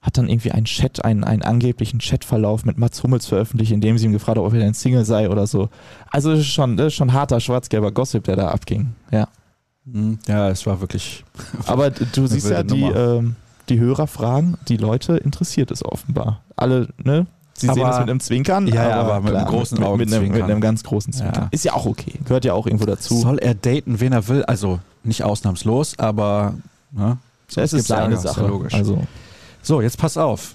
[0.00, 3.98] hat dann irgendwie einen Chat, einen, einen angeblichen Chatverlauf mit Mats Hummels veröffentlicht, in dem
[3.98, 5.68] sie ihm gefragt hat, ob er ein Single sei oder so.
[6.10, 8.94] Also das ist schon, das ist schon harter schwarz-gelber Gossip, der da abging.
[9.10, 9.28] Ja.
[9.90, 11.24] Hm, Ja, es war wirklich.
[11.66, 13.36] Aber du siehst ja, die, ähm,
[13.68, 16.40] die Hörer fragen, die Leute interessiert es offenbar.
[16.56, 17.26] Alle, ne?
[17.54, 20.14] Sie sehen Aber- es mit einem Zwinkern, Ja, ja, aber mit einem großen mit, mit,
[20.14, 21.18] einem, mit einem ganz großen Ja.
[21.18, 21.48] Zwinkern.
[21.50, 22.14] Ist ja auch okay.
[22.24, 23.16] Gehört ja auch irgendwo dazu.
[23.18, 24.44] Soll er daten, wen er will?
[24.44, 26.54] Also nicht ausnahmslos, aber
[26.92, 27.18] ne?
[27.48, 28.46] So, es ist ja seine ja Sache.
[28.46, 28.74] logisch.
[28.74, 29.02] Also,
[29.62, 30.54] So, jetzt pass auf.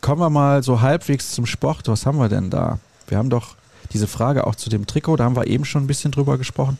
[0.00, 1.88] Kommen wir mal so halbwegs zum Sport.
[1.88, 2.78] Was haben wir denn da?
[3.08, 3.56] Wir haben doch
[3.92, 6.78] diese Frage auch zu dem Trikot, da haben wir eben schon ein bisschen drüber gesprochen.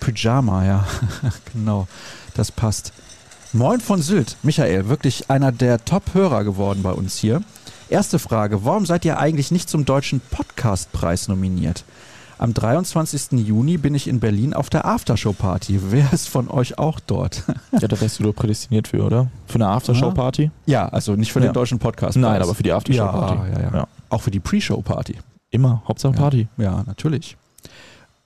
[0.00, 0.84] Pyjama, ja,
[1.52, 1.86] genau,
[2.34, 2.92] das passt.
[3.54, 7.40] Moin von Sylt, Michael, wirklich einer der Top-Hörer geworden bei uns hier.
[7.88, 11.84] Erste Frage, warum seid ihr eigentlich nicht zum Deutschen Podcastpreis nominiert?
[12.36, 13.32] Am 23.
[13.46, 15.78] Juni bin ich in Berlin auf der Aftershow-Party.
[15.90, 17.44] Wer ist von euch auch dort?
[17.80, 19.28] ja, da wärst du doch prädestiniert für, oder?
[19.46, 20.50] Für eine Aftershow-Party?
[20.66, 21.46] Ja, also nicht für Ja.
[21.46, 22.16] den Deutschen Podcast.
[22.18, 23.52] Nein, aber für die Aftershow-Party.
[23.52, 25.14] Ja, ja, ja, Auch für die Pre-Show-Party.
[25.50, 26.14] Immer, Hauptsache.
[26.14, 26.48] Party.
[26.56, 27.36] Ja, natürlich.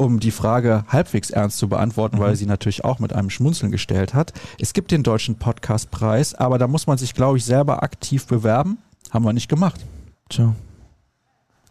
[0.00, 2.20] Um die Frage halbwegs ernst zu beantworten, Mhm.
[2.20, 4.32] weil sie natürlich auch mit einem Schmunzeln gestellt hat.
[4.60, 8.78] Es gibt den Deutschen Podcastpreis, aber da muss man sich, glaube ich, selber aktiv bewerben.
[9.10, 9.84] Haben wir nicht gemacht.
[10.28, 10.54] Tja.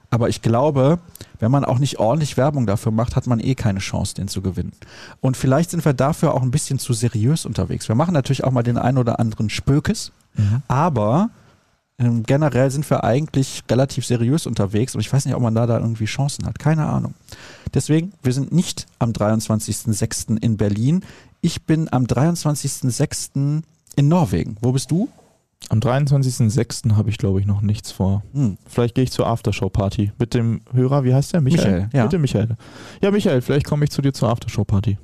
[0.09, 0.99] Aber ich glaube,
[1.39, 4.41] wenn man auch nicht ordentlich Werbung dafür macht, hat man eh keine Chance, den zu
[4.41, 4.71] gewinnen.
[5.21, 7.87] Und vielleicht sind wir dafür auch ein bisschen zu seriös unterwegs.
[7.87, 10.61] Wir machen natürlich auch mal den einen oder anderen Spökes, Mhm.
[10.67, 11.29] aber
[11.99, 15.65] ähm, generell sind wir eigentlich relativ seriös unterwegs und ich weiß nicht, ob man da,
[15.65, 16.59] da irgendwie Chancen hat.
[16.59, 17.15] Keine Ahnung.
[17.73, 20.41] Deswegen, wir sind nicht am 23.06.
[20.41, 21.03] in Berlin.
[21.41, 23.61] Ich bin am 23.06.
[23.95, 24.57] in Norwegen.
[24.61, 25.09] Wo bist du?
[25.69, 26.95] Am 23.06.
[26.95, 28.23] habe ich, glaube ich, noch nichts vor.
[28.33, 28.57] Hm.
[28.67, 30.13] Vielleicht gehe ich zur Aftershow-Party.
[30.17, 31.41] Mit dem Hörer, wie heißt der?
[31.41, 31.71] Michael.
[31.71, 32.03] Michael, ja.
[32.03, 32.57] Mit dem Michael.
[33.01, 34.97] Ja, Michael, vielleicht komme ich zu dir zur Aftershow-Party.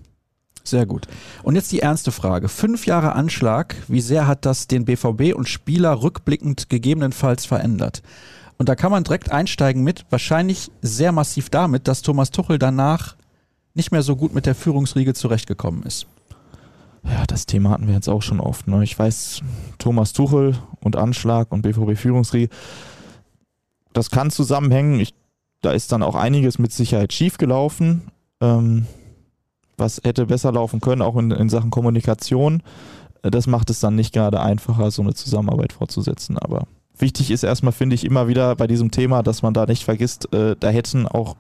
[0.63, 1.07] Sehr gut.
[1.43, 2.47] Und jetzt die ernste Frage.
[2.47, 8.01] Fünf Jahre Anschlag, wie sehr hat das den BVB und Spieler rückblickend gegebenenfalls verändert?
[8.57, 13.15] Und da kann man direkt einsteigen mit, wahrscheinlich sehr massiv damit, dass Thomas Tuchel danach
[13.73, 16.07] nicht mehr so gut mit der Führungsriege zurechtgekommen ist.
[17.03, 18.67] Ja, das Thema hatten wir jetzt auch schon oft.
[18.67, 18.83] Ne?
[18.83, 19.41] Ich weiß,
[19.79, 22.49] Thomas Tuchel und Anschlag und BVB-Führungsriege,
[23.91, 24.99] das kann zusammenhängen.
[24.99, 25.13] Ich,
[25.61, 28.03] da ist dann auch einiges mit Sicherheit schiefgelaufen,
[28.39, 28.85] ähm,
[29.77, 32.61] was hätte besser laufen können, auch in, in Sachen Kommunikation.
[33.21, 36.37] Das macht es dann nicht gerade einfacher, so eine Zusammenarbeit fortzusetzen.
[36.37, 36.67] Aber
[36.97, 40.33] wichtig ist erstmal, finde ich, immer wieder bei diesem Thema, dass man da nicht vergisst,
[40.33, 41.35] äh, da hätten auch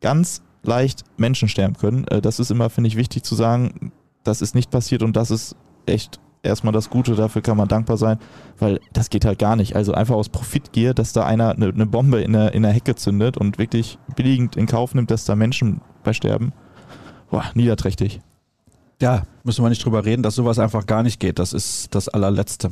[0.00, 2.06] ganz leicht Menschen sterben können.
[2.08, 3.92] Äh, das ist immer, finde ich, wichtig zu sagen
[4.28, 5.56] das ist nicht passiert und das ist
[5.86, 8.18] echt erstmal das Gute, dafür kann man dankbar sein,
[8.58, 9.74] weil das geht halt gar nicht.
[9.74, 12.94] Also einfach aus Profitgier, dass da einer eine, eine Bombe in der, in der Hecke
[12.94, 16.52] zündet und wirklich billigend in Kauf nimmt, dass da Menschen bei sterben.
[17.30, 18.20] Boah, niederträchtig.
[19.00, 21.38] Ja, müssen wir nicht drüber reden, dass sowas einfach gar nicht geht.
[21.38, 22.70] Das ist das allerletzte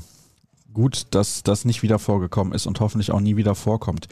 [0.76, 4.08] gut, dass das nicht wieder vorgekommen ist und hoffentlich auch nie wieder vorkommt.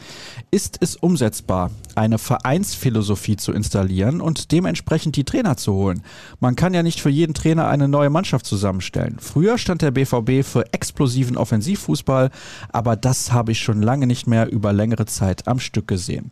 [0.51, 6.03] Ist es umsetzbar, eine Vereinsphilosophie zu installieren und dementsprechend die Trainer zu holen?
[6.41, 9.19] Man kann ja nicht für jeden Trainer eine neue Mannschaft zusammenstellen.
[9.21, 12.31] Früher stand der BVB für explosiven Offensivfußball,
[12.73, 16.31] aber das habe ich schon lange nicht mehr über längere Zeit am Stück gesehen.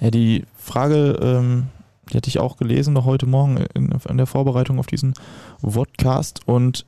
[0.00, 1.68] Ja, die Frage, ähm,
[2.12, 5.14] die hatte ich auch gelesen noch heute Morgen in, in der Vorbereitung auf diesen
[5.62, 6.84] Vodcast und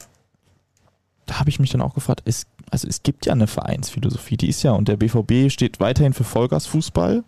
[1.27, 4.49] da habe ich mich dann auch gefragt, es, also es gibt ja eine Vereinsphilosophie, die
[4.49, 7.25] ist ja, und der BVB steht weiterhin für Vollgasfußball.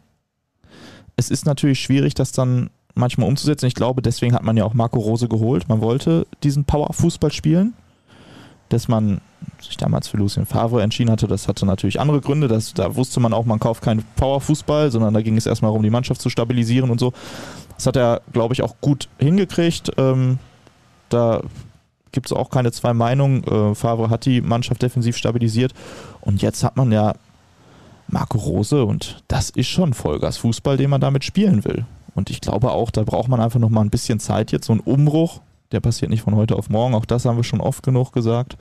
[1.17, 3.67] Es ist natürlich schwierig, das dann manchmal umzusetzen.
[3.67, 5.69] Ich glaube, deswegen hat man ja auch Marco Rose geholt.
[5.69, 7.75] Man wollte diesen Powerfußball spielen.
[8.69, 9.21] Dass man
[9.61, 12.49] sich damals für Lucien Favre entschieden hatte, das hatte natürlich andere Gründe.
[12.49, 15.85] Das, da wusste man auch, man kauft keinen Powerfußball, sondern da ging es erstmal darum,
[15.85, 17.13] die Mannschaft zu stabilisieren und so.
[17.77, 19.93] Das hat er, glaube ich, auch gut hingekriegt.
[19.99, 20.39] Ähm,
[21.09, 21.43] da
[22.12, 23.45] gibt es auch keine zwei Meinungen.
[23.45, 25.72] Äh, Favre hat die Mannschaft defensiv stabilisiert
[26.22, 27.14] und jetzt hat man ja
[28.09, 31.85] Marco Rose und das ist schon Vollgas-Fußball, den man damit spielen will.
[32.14, 34.72] Und ich glaube auch, da braucht man einfach noch mal ein bisschen Zeit jetzt, so
[34.72, 35.41] ein Umbruch,
[35.72, 38.57] der passiert nicht von heute auf morgen, auch das haben wir schon oft genug gesagt.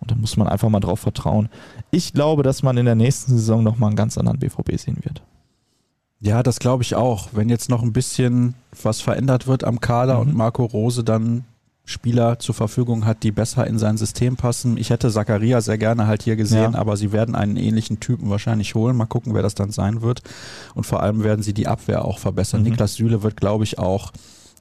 [0.00, 1.48] Und da muss man einfach mal drauf vertrauen.
[1.90, 4.98] Ich glaube, dass man in der nächsten Saison noch mal einen ganz anderen BVB sehen
[5.02, 5.22] wird.
[6.24, 7.28] Ja, das glaube ich auch.
[7.32, 10.20] Wenn jetzt noch ein bisschen was verändert wird am Kader mhm.
[10.20, 11.44] und Marco Rose dann
[11.84, 14.78] Spieler zur Verfügung hat, die besser in sein System passen.
[14.78, 16.78] Ich hätte Zakaria sehr gerne halt hier gesehen, ja.
[16.78, 18.96] aber sie werden einen ähnlichen Typen wahrscheinlich holen.
[18.96, 20.22] Mal gucken, wer das dann sein wird.
[20.74, 22.62] Und vor allem werden sie die Abwehr auch verbessern.
[22.62, 22.70] Mhm.
[22.70, 24.10] Niklas Süle wird, glaube ich, auch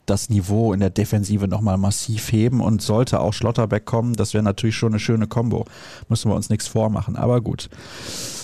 [0.06, 4.44] das Niveau in der Defensive nochmal massiv heben und sollte auch Schlotterbeck kommen, das wäre
[4.44, 5.64] natürlich schon eine schöne Kombo.
[6.10, 7.70] Müssen wir uns nichts vormachen, aber gut.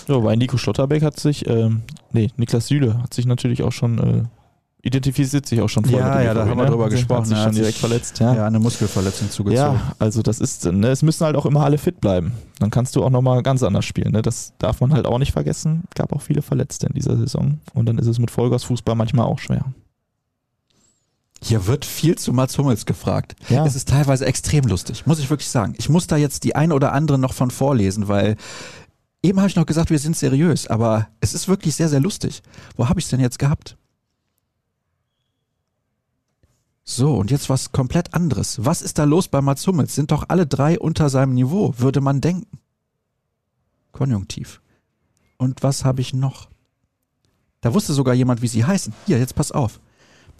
[0.06, 3.98] So, bei Nico Schlotterbeck hat sich, ähm, nee, Niklas Süle hat sich natürlich auch schon
[3.98, 4.24] äh,
[4.82, 6.06] identifiziert sich auch schon vorher.
[6.06, 6.70] Ja, ja, da haben wir ne?
[6.70, 7.20] drüber gesprochen.
[7.20, 8.18] Hat sich schon direkt verletzt.
[8.18, 8.34] Ja.
[8.34, 9.74] ja, eine Muskelverletzung zugezogen.
[9.74, 12.32] Ja, also das ist, ne, es müssen halt auch immer alle fit bleiben.
[12.58, 14.12] Dann kannst du auch nochmal ganz anders spielen.
[14.12, 14.22] Ne?
[14.22, 15.84] Das darf man halt auch nicht vergessen.
[15.94, 17.60] Gab auch viele Verletzte in dieser Saison.
[17.74, 19.66] Und dann ist es mit Vollgasfußball manchmal auch schwer.
[21.42, 23.34] Hier wird viel zu Mats Hummels gefragt.
[23.48, 23.64] Ja.
[23.64, 25.74] Es ist teilweise extrem lustig, muss ich wirklich sagen.
[25.78, 28.36] Ich muss da jetzt die eine oder andere noch von vorlesen, weil
[29.22, 32.42] eben habe ich noch gesagt, wir sind seriös, aber es ist wirklich sehr, sehr lustig.
[32.76, 33.76] Wo habe ich es denn jetzt gehabt?
[36.84, 38.64] So, und jetzt was komplett anderes.
[38.64, 39.94] Was ist da los bei Mats Hummels?
[39.94, 42.58] Sind doch alle drei unter seinem Niveau, würde man denken.
[43.92, 44.60] Konjunktiv.
[45.36, 46.48] Und was habe ich noch?
[47.60, 48.92] Da wusste sogar jemand, wie sie heißen.
[49.06, 49.80] Hier, jetzt pass auf.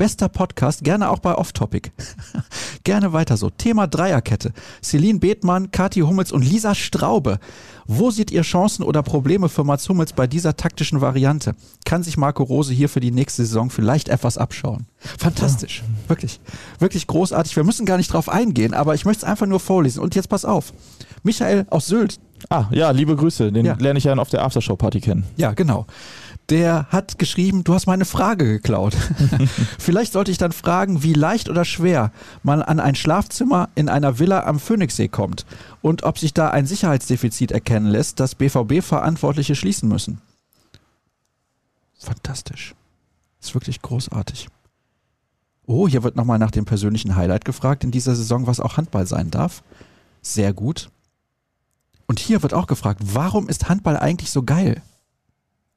[0.00, 1.90] Bester Podcast, gerne auch bei Off-Topic.
[2.84, 3.50] gerne weiter so.
[3.50, 4.54] Thema Dreierkette.
[4.82, 7.38] Celine Bethmann, Kathi Hummels und Lisa Straube.
[7.84, 11.54] Wo seht ihr Chancen oder Probleme für Mats Hummels bei dieser taktischen Variante?
[11.84, 14.86] Kann sich Marco Rose hier für die nächste Saison vielleicht etwas abschauen?
[14.96, 15.82] Fantastisch.
[15.86, 16.08] Ja.
[16.08, 16.40] Wirklich.
[16.78, 17.54] Wirklich großartig.
[17.54, 20.00] Wir müssen gar nicht drauf eingehen, aber ich möchte es einfach nur vorlesen.
[20.00, 20.72] Und jetzt pass auf.
[21.24, 22.18] Michael aus Sylt.
[22.48, 23.52] Ah, ja, liebe Grüße.
[23.52, 23.74] Den ja.
[23.78, 25.26] lerne ich ja auf der Aftershow-Party kennen.
[25.36, 25.84] Ja, genau
[26.50, 28.96] der hat geschrieben, du hast meine Frage geklaut.
[29.78, 34.18] Vielleicht sollte ich dann fragen, wie leicht oder schwer man an ein Schlafzimmer in einer
[34.18, 35.46] Villa am Phoenixsee kommt
[35.80, 40.20] und ob sich da ein Sicherheitsdefizit erkennen lässt, das BVB-Verantwortliche schließen müssen.
[41.98, 42.74] Fantastisch.
[43.40, 44.48] Ist wirklich großartig.
[45.66, 49.06] Oh, hier wird nochmal nach dem persönlichen Highlight gefragt in dieser Saison, was auch Handball
[49.06, 49.62] sein darf.
[50.20, 50.90] Sehr gut.
[52.06, 54.82] Und hier wird auch gefragt, warum ist Handball eigentlich so geil?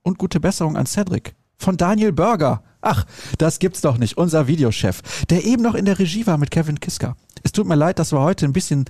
[0.04, 1.36] Und gute Besserung an Cedric.
[1.58, 2.62] Von Daniel Burger.
[2.82, 3.06] Ach,
[3.38, 4.18] das gibt's doch nicht.
[4.18, 7.16] Unser Videochef, der eben noch in der Regie war mit Kevin Kiska.
[7.44, 8.86] Es tut mir leid, dass wir heute ein bisschen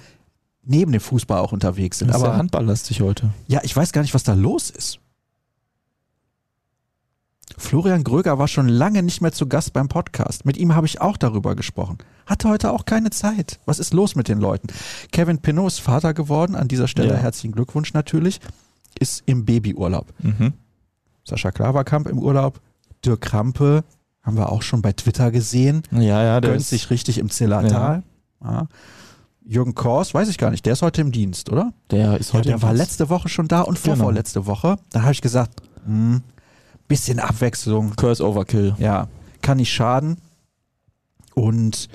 [0.63, 2.07] neben dem Fußball auch unterwegs sind.
[2.07, 3.29] Das ist aber handballlastig heute.
[3.47, 4.99] Ja, ich weiß gar nicht, was da los ist.
[7.57, 10.45] Florian Gröger war schon lange nicht mehr zu Gast beim Podcast.
[10.45, 11.99] Mit ihm habe ich auch darüber gesprochen.
[12.25, 13.59] Hatte heute auch keine Zeit.
[13.65, 14.67] Was ist los mit den Leuten?
[15.11, 16.55] Kevin Pinot ist Vater geworden.
[16.55, 17.19] An dieser Stelle ja.
[17.19, 18.39] herzlichen Glückwunsch natürlich.
[18.99, 20.11] ist im Babyurlaub.
[20.19, 20.53] Mhm.
[21.25, 22.59] Sascha Klaverkamp im Urlaub,
[23.05, 23.83] Dirk Krampe
[24.21, 27.29] haben wir auch schon bei Twitter gesehen, Ja, ja, der gönnt ist, sich richtig im
[27.29, 28.03] Zillertal.
[28.43, 28.67] Ja.
[29.45, 31.73] Jürgen Kors, weiß ich gar nicht, der ist heute im Dienst, oder?
[31.91, 32.83] der ist Ja, heute der im war Dienst.
[32.83, 33.95] letzte Woche schon da und Genau.
[33.97, 34.77] vorvorletzte Woche.
[34.91, 36.21] Da habe ich gesagt, hm,
[36.87, 38.75] bisschen Abwechslung, Curse Overkill.
[38.77, 39.07] ja,
[39.41, 40.17] kann nicht schaden.
[41.35, 41.89] Und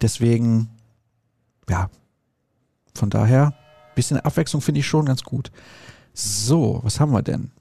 [0.00, 0.68] deswegen,
[1.68, 1.88] ja,
[2.94, 3.54] von daher,
[3.94, 5.52] bisschen Abwechslung finde ich schon ganz gut.
[6.14, 7.51] So, was haben wir denn?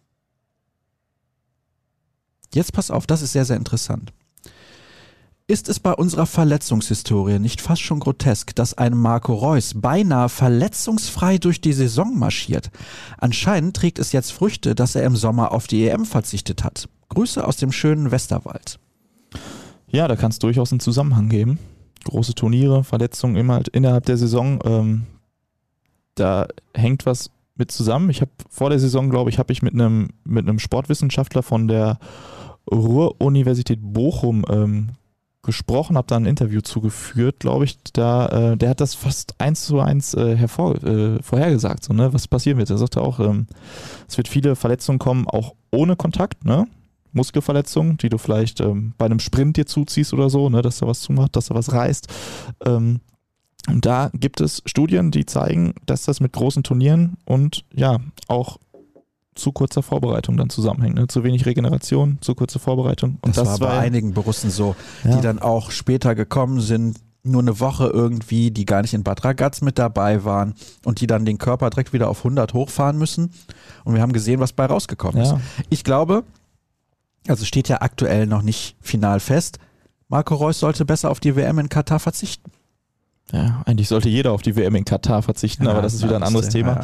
[2.53, 4.11] Jetzt pass auf, das ist sehr, sehr interessant.
[5.47, 11.39] Ist es bei unserer Verletzungshistorie nicht fast schon grotesk, dass ein Marco Reus beinahe verletzungsfrei
[11.39, 12.71] durch die Saison marschiert?
[13.17, 16.87] Anscheinend trägt es jetzt Früchte, dass er im Sommer auf die EM verzichtet hat.
[17.09, 18.79] Grüße aus dem schönen Westerwald.
[19.89, 21.59] Ja, da kann es durchaus einen Zusammenhang geben.
[22.05, 24.59] Große Turniere, Verletzungen immer halt innerhalb der Saison.
[24.63, 25.03] Ähm,
[26.15, 28.09] da hängt was mit zusammen.
[28.09, 31.67] Ich habe vor der Saison, glaube ich, habe ich mit einem mit einem Sportwissenschaftler von
[31.67, 31.99] der
[32.71, 34.89] Ruhr-Universität Bochum ähm,
[35.43, 37.77] gesprochen, habe da ein Interview zugeführt, glaube ich.
[37.93, 42.13] Da, äh, der hat das fast eins zu eins äh, hervor, äh, vorhergesagt, so, ne,
[42.13, 42.69] was passieren wird.
[42.69, 43.47] Er sagte auch, ähm,
[44.07, 46.67] es wird viele Verletzungen kommen, auch ohne Kontakt, ne?
[47.13, 50.87] Muskelverletzungen, die du vielleicht ähm, bei einem Sprint dir zuziehst oder so, ne, dass da
[50.87, 52.07] was zumacht, dass da was reißt.
[52.65, 53.01] Ähm,
[53.67, 57.97] und da gibt es Studien, die zeigen, dass das mit großen Turnieren und ja,
[58.27, 58.57] auch
[59.35, 60.95] zu kurzer Vorbereitung dann zusammenhängt.
[60.95, 61.07] Ne?
[61.07, 63.17] Zu wenig Regeneration, zu kurze Vorbereitung.
[63.21, 66.59] Und das, das, war bei ja- einigen Borussen so, ja, die dann auch später gekommen
[66.59, 70.55] sind, nur eine Woche irgendwie, die gar nicht in Bad Ragaz mit dabei waren
[70.85, 73.31] und die dann den Körper direkt wieder auf 100 hochfahren müssen.
[73.83, 75.31] Und wir haben gesehen, was bei rausgekommen ist.
[75.31, 76.23] ja, Ich glaube,
[77.27, 79.59] also steht ja aktuell noch nicht final fest,
[80.07, 82.51] Marco Reus sollte besser auf die WM in Katar verzichten.
[83.31, 86.23] ja, eigentlich sollte jeder auf die WM in Katar verzichten, aber das ist wieder ein
[86.23, 86.81] anderes Thema.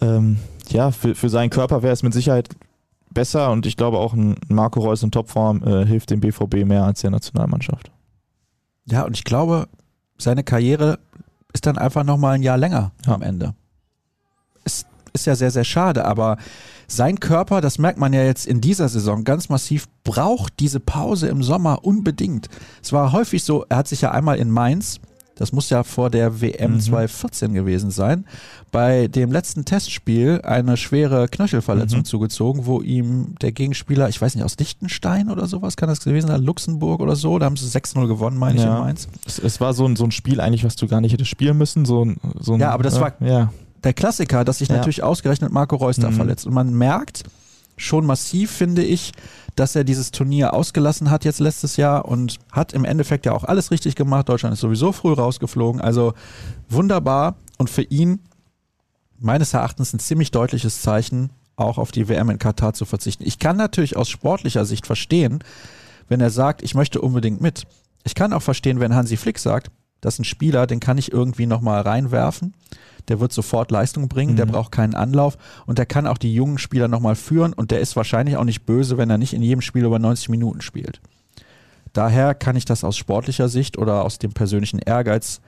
[0.00, 0.16] Ja.
[0.16, 0.38] ähm,
[0.72, 2.48] ja, für, für seinen Körper wäre es mit Sicherheit
[3.12, 6.84] besser und ich glaube auch ein Marco Reus in Topform äh, hilft dem BVB mehr
[6.84, 7.90] als der Nationalmannschaft.
[8.84, 9.68] Ja, und ich glaube,
[10.18, 10.98] seine Karriere
[11.52, 13.14] ist dann einfach nochmal ein Jahr länger Ja.
[13.14, 13.54] am Ende.
[14.64, 16.36] Ist, ist ja sehr, sehr schade, aber
[16.88, 21.28] sein Körper, das merkt man ja jetzt in dieser Saison ganz massiv, braucht diese Pause
[21.28, 22.48] im Sommer unbedingt.
[22.82, 25.00] Es war häufig so, er hat sich ja einmal in Mainz,
[25.36, 26.80] das muss ja vor der WM Mhm.
[26.80, 28.24] 2014 gewesen sein,
[28.72, 32.04] bei dem letzten Testspiel eine schwere Knöchelverletzung Mhm.
[32.04, 36.26] zugezogen, wo ihm der Gegenspieler, ich weiß nicht, aus Liechtenstein oder sowas kann das gewesen
[36.28, 38.76] sein, Luxemburg oder so, da haben sie 6-0 gewonnen, meine ich, Ja.
[38.78, 39.08] in Mainz.
[39.24, 41.56] Es, es war so ein, so ein Spiel eigentlich, was du gar nicht hättest spielen
[41.56, 41.84] müssen.
[41.84, 43.52] So ein, so ein, Ja, aber das äh, war- Ja,
[43.84, 44.76] der Klassiker, dass sich Ja.
[44.76, 46.14] natürlich ausgerechnet Marco Reus da Mhm.
[46.14, 46.46] verletzt.
[46.46, 47.22] Und man merkt
[47.76, 49.12] schon massiv, finde ich,
[49.54, 53.44] dass er dieses Turnier ausgelassen hat jetzt letztes Jahr und hat im Endeffekt ja auch
[53.44, 54.28] alles richtig gemacht.
[54.28, 55.80] Deutschland ist sowieso früh rausgeflogen.
[55.80, 56.14] Also
[56.68, 58.20] wunderbar und für ihn
[59.18, 63.24] meines Erachtens ein ziemlich deutliches Zeichen, auch auf die WM in Katar zu verzichten.
[63.26, 65.42] Ich kann natürlich aus sportlicher Sicht verstehen,
[66.08, 67.64] wenn er sagt, ich möchte unbedingt mit.
[68.04, 69.70] Ich kann auch verstehen, wenn Hansi Flick sagt,
[70.02, 72.52] das ist ein Spieler, den kann ich irgendwie nochmal reinwerfen.
[73.08, 74.50] Der wird sofort Leistung bringen, der Mhm.
[74.52, 77.94] braucht keinen Anlauf und der kann auch die jungen Spieler nochmal führen und der ist
[77.96, 81.00] wahrscheinlich auch nicht böse, wenn er nicht in jedem Spiel über 90 Minuten spielt.
[81.92, 85.40] Daher kann ich das aus sportlicher Sicht oder aus dem persönlichen Ehrgeiz,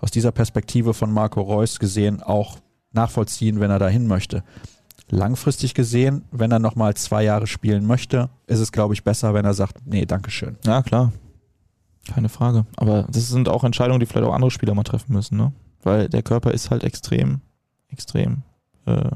[0.00, 2.58] aus dieser Perspektive von Marco Reus gesehen, auch
[2.92, 4.44] nachvollziehen, wenn er dahin möchte.
[5.10, 9.44] Langfristig gesehen, wenn er nochmal zwei Jahre spielen möchte, ist es, glaube ich, besser, wenn
[9.46, 10.56] er sagt, nee, Dankeschön.
[10.66, 11.12] ja, klar.
[12.12, 12.64] Keine Frage.
[12.76, 15.52] Aber das sind auch Entscheidungen, die vielleicht auch andere Spieler mal treffen müssen, ne?
[15.82, 17.40] Weil der Körper ist halt extrem,
[17.88, 18.42] extrem
[18.86, 19.10] äh,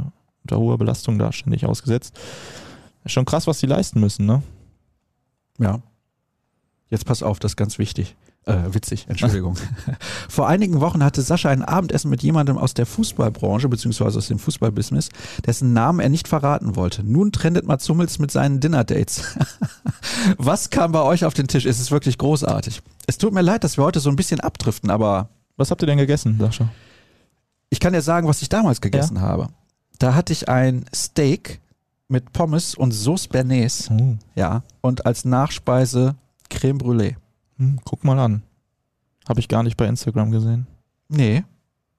[0.45, 2.19] unter hoher Belastung da ständig ausgesetzt.
[3.05, 4.43] Ist schon krass, was die leisten müssen, ne?
[5.59, 5.81] Ja.
[6.89, 8.17] Jetzt pass auf, das ist ganz wichtig.
[8.45, 9.57] Äh, witzig, Entschuldigung.
[10.29, 14.39] Vor einigen Wochen hatte Sascha ein Abendessen mit jemandem aus der Fußballbranche, beziehungsweise aus dem
[14.39, 15.11] Fußballbusiness,
[15.47, 17.05] dessen Namen er nicht verraten wollte.
[17.05, 19.39] Nun trendet Mats Hummels mit seinen Dinner-Dates.
[20.39, 21.67] Was kam bei euch auf den Tisch?
[21.67, 22.83] Es ist wirklich großartig.
[23.07, 25.29] Es tut mir leid, dass wir heute so ein bisschen abdriften, aber
[25.63, 26.69] Was habt ihr denn gegessen, Sascha?
[27.71, 29.47] ich kann dir sagen, was ich damals gegessen habe.
[30.01, 31.61] Da hatte ich ein Steak
[32.09, 34.17] mit Pommes und Sauce Bernays, Oh.
[34.35, 36.17] ja, und als Nachspeise
[36.51, 37.15] Creme Brûlée.
[37.59, 38.43] Hm, guck mal an.
[39.29, 40.67] Habe ich gar nicht bei Instagram gesehen.
[41.09, 41.45] Nee.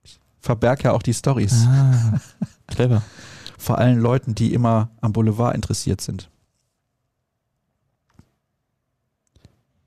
[0.04, 1.66] Ich verberg ja auch die Stories.
[1.66, 2.20] Ah,
[2.68, 3.02] clever.
[3.58, 6.30] Vor allen Leuten, die immer am Boulevard interessiert sind.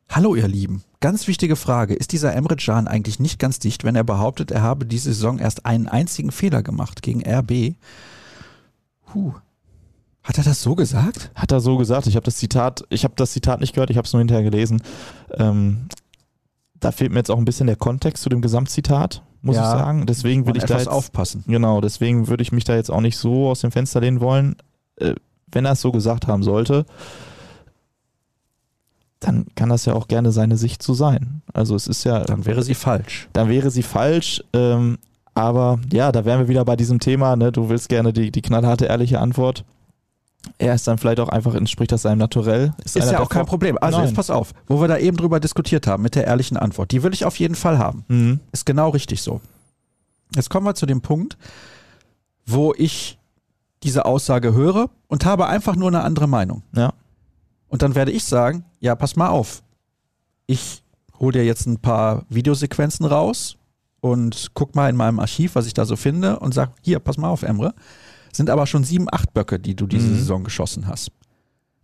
[0.09, 0.83] Hallo ihr Lieben.
[1.07, 1.95] Ganz wichtige Frage.
[1.95, 5.39] Ist dieser Emre Can eigentlich nicht ganz dicht, wenn er behauptet, er habe diese Saison
[5.39, 7.77] erst einen einzigen Fehler gemacht gegen RB?
[9.15, 9.35] Huh.
[10.25, 11.31] Hat er das so gesagt?
[11.37, 12.09] Hat er so gesagt.
[12.09, 14.43] Ich habe das Zitat, ich habe das Zitat nicht gehört, ich habe es nur hinterher
[14.43, 14.83] gelesen.
[15.35, 15.87] Ähm,
[16.81, 19.23] da fehlt mir jetzt auch ein bisschen der Kontext zu dem Gesamtzitat.
[19.43, 20.07] muss Ja, ich sagen.
[20.07, 21.45] Deswegen will ich da jetzt aufpassen.
[21.47, 24.57] Genau, deswegen würde ich mich da jetzt auch nicht so aus dem Fenster lehnen wollen.
[24.97, 25.15] Äh,
[25.53, 26.85] wenn er es so gesagt haben sollte,
[29.21, 31.43] dann kann das ja auch gerne seine Sicht so sein.
[31.55, 33.29] Also es ist ja, Dann wäre sie falsch.
[33.33, 34.43] dann wäre sie falsch.
[34.53, 34.99] Ähm,
[35.35, 37.37] aber ja, da wären wir wieder bei diesem Thema.
[37.37, 37.53] Ne?
[37.53, 39.65] Du willst gerne die, die knallharte, ehrliche Antwort.
[40.59, 42.73] Er ist dann vielleicht auch einfach, entspricht das seinem Naturell.
[42.85, 43.79] Ist einer ja auch kein Vor- Problem.
[43.81, 44.07] Also Nein.
[44.09, 46.93] jetzt pass auf, wo wir da eben drüber diskutiert haben mit der ehrlichen Antwort.
[46.93, 48.05] Die will ich auf jeden Fall haben.
[48.09, 48.41] Mhm.
[48.53, 49.41] Ist genau richtig so.
[50.35, 51.37] Jetzt kommen wir zu dem Punkt,
[52.47, 53.19] wo ich
[53.83, 56.63] diese Aussage höre und habe einfach nur eine andere Meinung.
[56.75, 56.93] Ja.
[57.77, 59.63] Und dann werde ich sagen, ja, pass mal auf.
[60.47, 60.83] Ich
[61.21, 63.59] hole dir jetzt ein paar Videosequenzen raus
[64.01, 67.19] und guck mal in meinem Archiv, was ich da so finde und sag, hier, pass
[67.19, 67.75] mal auf, Emre.
[68.33, 70.17] Sind aber schon sieben, acht Böcke, die du diese Mhm.
[70.17, 71.11] Saison geschossen hast.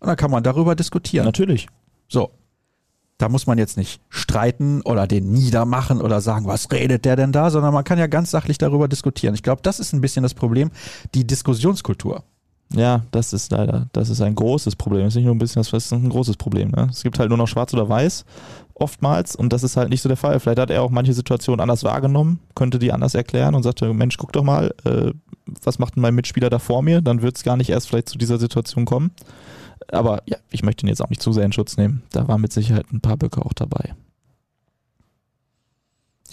[0.01, 1.27] Und dann kann man darüber diskutieren.
[1.27, 1.67] Natürlich.
[2.09, 2.31] So.
[3.19, 7.33] Da muss man jetzt nicht streiten oder den niedermachen oder sagen, was redet der denn
[7.33, 9.35] da, sondern man kann ja ganz sachlich darüber diskutieren.
[9.35, 10.71] Ich glaube, das ist ein bisschen das Problem,
[11.13, 12.25] die Diskussionskultur.
[12.75, 15.05] Ja, das ist leider, das ist ein großes Problem.
[15.05, 16.71] Das ist nicht nur ein bisschen, das ist ein großes Problem.
[16.71, 16.89] Ne?
[16.91, 18.25] Es gibt halt nur noch schwarz oder weiß
[18.75, 20.41] oftmals und das ist halt nicht so der Fall.
[20.41, 24.17] Vielleicht hat er auch manche Situationen anders wahrgenommen, könnte die anders erklären und sagte, Mensch,
[24.17, 25.13] guck doch mal, äh,
[25.63, 27.01] was macht denn mein Mitspieler da vor mir?
[27.01, 29.11] Dann wird es gar nicht erst vielleicht zu dieser Situation kommen.
[29.89, 32.03] Aber ja, ich möchte ihn jetzt auch nicht zu sehr in Schutz nehmen.
[32.11, 33.95] Da waren mit Sicherheit ein paar Böcke auch dabei.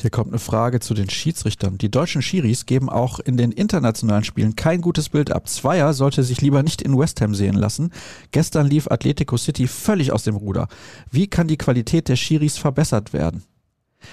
[0.01, 1.77] Hier kommt eine Frage zu den Schiedsrichtern.
[1.77, 5.49] Die deutschen Schiris geben auch in den internationalen Spielen kein gutes Bild ab.
[5.49, 7.91] Zweier sollte sich lieber nicht in West Ham sehen lassen.
[8.31, 10.69] Gestern lief Atletico City völlig aus dem Ruder.
[11.11, 13.43] Wie kann die Qualität der Schiris verbessert werden?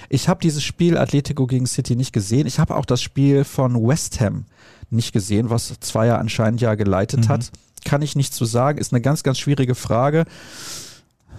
[0.08, 2.48] Ich habe dieses Spiel Atletico gegen City nicht gesehen.
[2.48, 4.46] Ich habe auch das Spiel von West Ham
[4.90, 7.28] nicht gesehen, was Zweier anscheinend ja geleitet Mhm.
[7.28, 7.50] hat.
[7.84, 8.78] Kann ich nicht zu sagen.
[8.78, 10.24] Ist eine ganz, ganz schwierige Frage.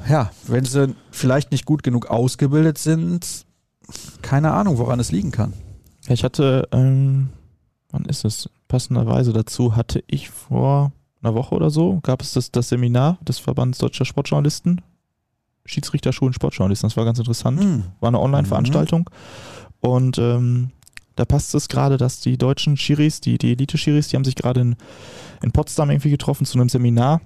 [0.07, 3.45] Ja, wenn sie vielleicht nicht gut genug ausgebildet sind,
[4.21, 5.53] keine Ahnung, woran es liegen kann.
[6.07, 7.29] Ich hatte, ähm,
[7.91, 8.49] wann ist es?
[8.67, 13.39] Passenderweise dazu hatte ich vor einer Woche oder so, gab es das, das Seminar des
[13.39, 14.81] Verbands Deutscher Sportjournalisten,
[15.65, 16.89] Schiedsrichterschulen Sportjournalisten.
[16.89, 17.59] Das war ganz interessant.
[17.59, 17.83] Hm.
[17.99, 19.09] War eine Online-Veranstaltung.
[19.79, 20.71] Und ähm,
[21.15, 24.61] da passt es gerade, dass die deutschen Schiris, die, die Elite-Schiris, die haben sich gerade
[24.61, 24.75] in,
[25.41, 27.21] in Potsdam irgendwie getroffen zu einem Seminar.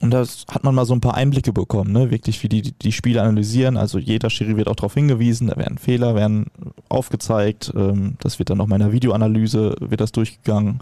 [0.00, 2.10] Und da hat man mal so ein paar Einblicke bekommen, ne?
[2.10, 3.76] wirklich wie die die Spiele analysieren.
[3.76, 6.46] Also jeder Schiri wird auch darauf hingewiesen, da werden Fehler, werden
[6.88, 7.72] aufgezeigt.
[7.76, 10.80] Ähm, das wird dann nochmal in der Videoanalyse, wird das durchgegangen.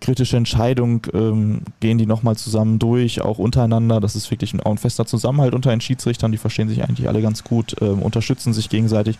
[0.00, 4.00] Kritische Entscheidung ähm, gehen die nochmal zusammen durch, auch untereinander.
[4.00, 6.32] Das ist wirklich ein, auch ein fester Zusammenhalt unter den Schiedsrichtern.
[6.32, 9.18] Die verstehen sich eigentlich alle ganz gut, ähm, unterstützen sich gegenseitig.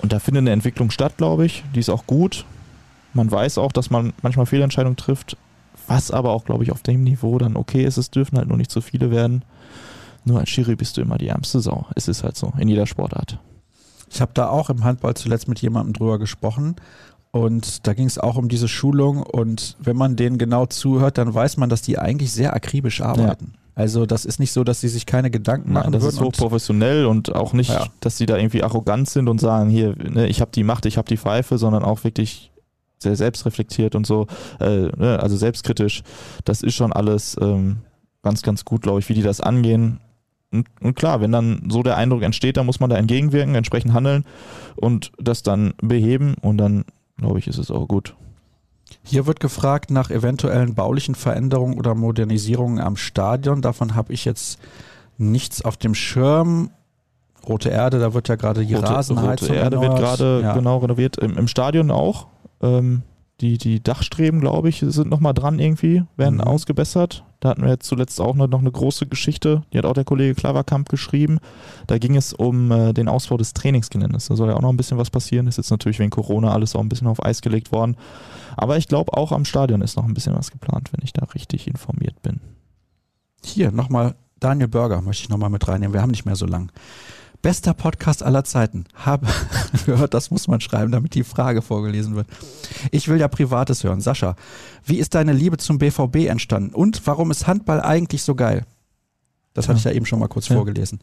[0.00, 1.64] Und da findet eine Entwicklung statt, glaube ich.
[1.74, 2.44] Die ist auch gut.
[3.14, 5.36] Man weiß auch, dass man manchmal Fehlentscheidungen trifft,
[5.88, 7.96] was aber auch, glaube ich, auf dem Niveau dann okay ist.
[7.96, 9.44] Es dürfen halt nur nicht zu viele werden.
[10.24, 11.86] Nur als Schiri bist du immer die ärmste Sau.
[11.94, 13.38] Es ist halt so, in jeder Sportart.
[14.10, 16.76] Ich habe da auch im Handball zuletzt mit jemandem drüber gesprochen
[17.30, 21.32] und da ging es auch um diese Schulung und wenn man denen genau zuhört, dann
[21.34, 23.54] weiß man, dass die eigentlich sehr akribisch arbeiten.
[23.74, 26.14] Also das ist nicht so, dass sie sich keine Gedanken machen Nein, das würden.
[26.14, 27.86] ist und- hochprofessionell und auch nicht, Ja.
[28.00, 30.96] dass sie da irgendwie arrogant sind und sagen, hier, ne, ich habe die Macht, ich
[30.98, 32.50] habe die Pfeife, sondern auch wirklich
[32.98, 34.26] sehr selbstreflektiert und so,
[34.60, 36.02] äh, ne, also selbstkritisch.
[36.44, 37.78] Das ist schon alles ähm,
[38.22, 40.00] ganz, ganz gut, glaube ich, wie die das angehen.
[40.50, 43.92] Und, und klar, wenn dann so der Eindruck entsteht, dann muss man da entgegenwirken, entsprechend
[43.92, 44.24] handeln
[44.76, 46.84] und das dann beheben und dann,
[47.18, 48.14] glaube ich, ist es auch gut.
[49.02, 53.60] Hier wird gefragt nach eventuellen baulichen Veränderungen oder Modernisierungen am Stadion.
[53.60, 54.58] Davon habe ich jetzt
[55.18, 56.70] nichts auf dem Schirm.
[57.46, 60.18] Rote Erde, da wird ja gerade die Rasenheizung Rote Erde wird erneuert.
[60.18, 60.54] gerade ja.
[60.54, 61.16] genau renoviert.
[61.18, 62.26] Im, Im Stadion auch.
[62.62, 63.02] Ähm,
[63.40, 66.40] die, die Dachstreben, glaube ich, sind nochmal dran irgendwie, werden Mhm.
[66.40, 67.24] ausgebessert.
[67.38, 70.34] Da hatten wir jetzt zuletzt auch noch, eine große Geschichte, die hat auch der Kollege
[70.34, 71.38] Klaverkamp geschrieben.
[71.86, 74.26] Da ging es um äh, den Ausbau des Trainingsgeländes.
[74.26, 75.46] Da soll ja auch noch ein bisschen was passieren.
[75.46, 77.96] Ist jetzt natürlich wegen Corona alles auch ein bisschen auf Eis gelegt worden.
[78.56, 81.26] Aber ich glaube, auch am Stadion ist noch ein bisschen was geplant, wenn ich da
[81.26, 82.40] richtig informiert bin.
[83.44, 85.94] Hier nochmal Daniel Burger möchte ich nochmal mit reinnehmen.
[85.94, 86.72] Wir haben nicht mehr so lang.
[87.42, 88.84] Bester Podcast aller Zeiten.
[88.94, 89.26] Habe
[89.86, 92.26] gehört, das muss man schreiben, damit die Frage vorgelesen wird.
[92.90, 94.00] Ich will ja Privates hören.
[94.00, 94.34] Sascha,
[94.84, 96.74] wie ist deine Liebe zum BVB entstanden?
[96.74, 98.64] Und warum ist Handball eigentlich so geil?
[99.54, 99.68] Das Ja.
[99.70, 100.56] hatte ich ja eben schon mal kurz Ja.
[100.56, 101.00] vorgelesen.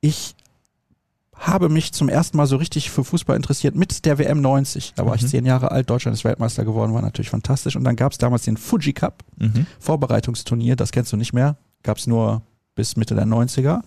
[0.00, 0.34] Ich
[1.34, 4.94] habe mich zum ersten Mal so richtig für Fußball interessiert mit der WM 90.
[4.96, 5.28] Da war ich Mhm.
[5.28, 7.76] zehn Jahre alt, Deutschland ist Weltmeister geworden, war natürlich fantastisch.
[7.76, 9.22] Und dann gab es damals den Fuji Cup.
[9.36, 9.66] Mhm.
[9.78, 12.42] Vorbereitungsturnier, das kennst du nicht mehr, gab es nur
[12.74, 13.82] bis Mitte der 90er.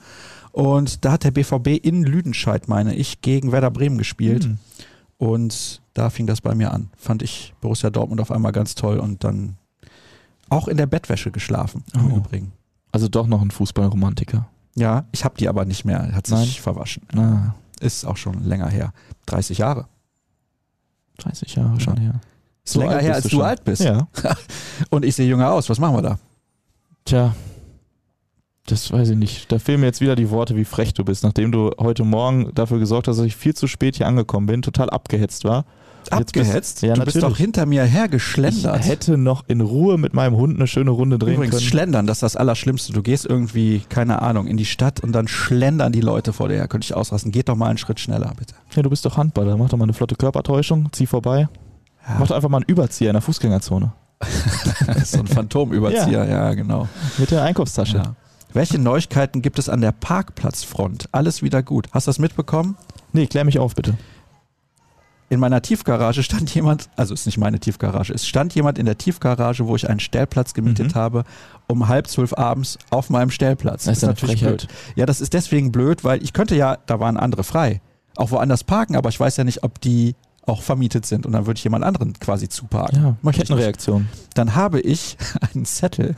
[0.51, 4.47] Und da hat der BVB in Lüdenscheid, meine ich, gegen Werder Bremen gespielt.
[4.47, 4.57] Mhm.
[5.17, 6.89] Und da fing das bei mir an.
[6.97, 9.55] Fand ich Borussia Dortmund auf einmal ganz toll und dann
[10.49, 12.17] auch in der Bettwäsche geschlafen, im Oh.
[12.17, 12.51] Übrigen.
[12.91, 14.47] Also doch noch ein Fußballromantiker.
[14.75, 16.47] Ja, ich habe die aber nicht mehr, hat sich Nein.
[16.47, 17.03] verwaschen.
[17.17, 17.53] Ah.
[17.79, 18.93] Ist auch schon länger her.
[19.27, 19.87] 30 Jahre.
[21.19, 22.19] 30 Jahre schon her.
[22.65, 23.45] Ist länger alt her, als du du schon.
[23.45, 23.81] alt bist.
[23.83, 24.07] Ja.
[24.89, 25.69] Und ich sehe jünger aus.
[25.69, 26.19] Was machen wir da?
[27.05, 27.33] Tja.
[28.67, 29.51] Das weiß ich nicht.
[29.51, 32.51] Da fehlen mir jetzt wieder die Worte, wie frech du bist, nachdem du heute Morgen
[32.53, 35.65] dafür gesorgt hast, dass ich viel zu spät hier angekommen bin, total abgehetzt war.
[36.17, 36.81] Jetzt bist- Abgehetzt?
[36.81, 37.33] Ja, du bist natürlich.
[37.33, 38.85] doch hinter mir Ich hergeschlendert.
[38.87, 41.67] hätte noch in Ruhe mit meinem Hund eine schöne Runde drehen Übrigens, können.
[41.67, 42.93] Schlendern, das ist das Allerschlimmste.
[42.93, 46.55] Du gehst irgendwie, keine Ahnung, in die Stadt und dann schlendern die Leute vor dir
[46.55, 46.67] her.
[46.67, 47.31] Könnte ich ausrasten.
[47.31, 48.55] Geht doch mal einen Schritt schneller, bitte.
[48.75, 49.57] Ja, du bist doch Handballer.
[49.57, 51.47] Mach doch mal eine flotte Körpertäuschung, zieh vorbei.
[52.07, 52.15] Ja.
[52.19, 53.91] Mach doch einfach mal einen Überzieher in der Fußgängerzone.
[55.05, 56.53] so ein Phantomüberzieher, ja.
[56.53, 56.87] genau.
[57.17, 57.97] Mit der Einkaufstasche.
[57.97, 58.15] Ja.
[58.53, 61.09] Welche Neuigkeiten gibt es an der Parkplatzfront?
[61.11, 61.87] Alles wieder gut.
[61.91, 62.75] Hast du das mitbekommen?
[63.13, 63.97] Nee, klär mich auf, bitte.
[65.29, 68.97] In meiner Tiefgarage stand jemand, also ist nicht meine Tiefgarage, es stand jemand in der
[68.97, 70.95] Tiefgarage, wo ich einen Stellplatz gemietet Mhm.
[70.99, 71.23] habe,
[71.67, 73.85] um halb zwölf abends auf meinem Stellplatz.
[73.85, 74.67] Das ist eine natürlich Frechheit.
[74.67, 74.67] blöd.
[74.97, 77.79] Ja, das ist deswegen blöd, weil ich könnte ja, da waren andere frei,
[78.17, 81.45] auch woanders parken, aber ich weiß ja nicht, ob die auch vermietet sind und dann
[81.45, 83.15] würde ich jemand anderen quasi zuparken.
[83.23, 83.31] Ja.
[83.31, 84.09] Kettenreaktion.
[84.33, 85.15] Dann habe ich
[85.53, 86.15] einen Zettel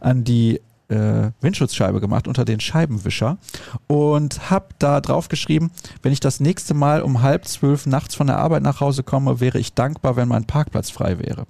[0.00, 3.38] an die äh, Windschutzscheibe gemacht unter den Scheibenwischer
[3.86, 5.70] und habe da drauf geschrieben,
[6.02, 9.40] wenn ich das nächste Mal um halb zwölf nachts von der Arbeit nach Hause komme,
[9.40, 11.46] wäre ich dankbar, wenn mein Parkplatz frei wäre.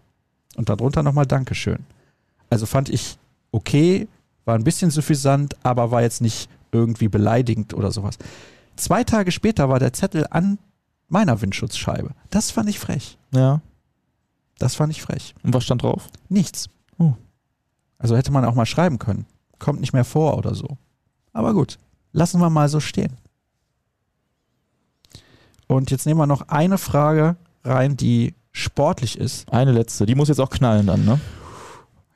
[0.56, 1.84] Und darunter nochmal Dankeschön.
[2.48, 3.18] Also fand ich
[3.52, 4.08] okay,
[4.44, 8.18] war ein bisschen suffisant, aber war jetzt nicht irgendwie beleidigend oder sowas.
[8.76, 10.58] Zwei Tage später war der Zettel an
[11.08, 12.10] meiner Windschutzscheibe.
[12.30, 13.18] Das fand ich frech.
[13.32, 13.60] Ja.
[14.58, 15.34] Das fand ich frech.
[15.42, 16.08] Und was stand drauf?
[16.28, 16.68] Nichts.
[16.98, 17.14] Oh.
[17.98, 19.26] Also hätte man auch mal schreiben können.
[19.58, 20.76] Kommt nicht mehr vor oder so.
[21.32, 21.78] Aber gut,
[22.12, 23.16] lassen wir mal so stehen.
[25.66, 29.50] Und jetzt nehmen wir noch eine Frage rein, die sportlich ist.
[29.52, 30.06] Eine letzte.
[30.06, 31.20] Die muss jetzt auch knallen dann, ne?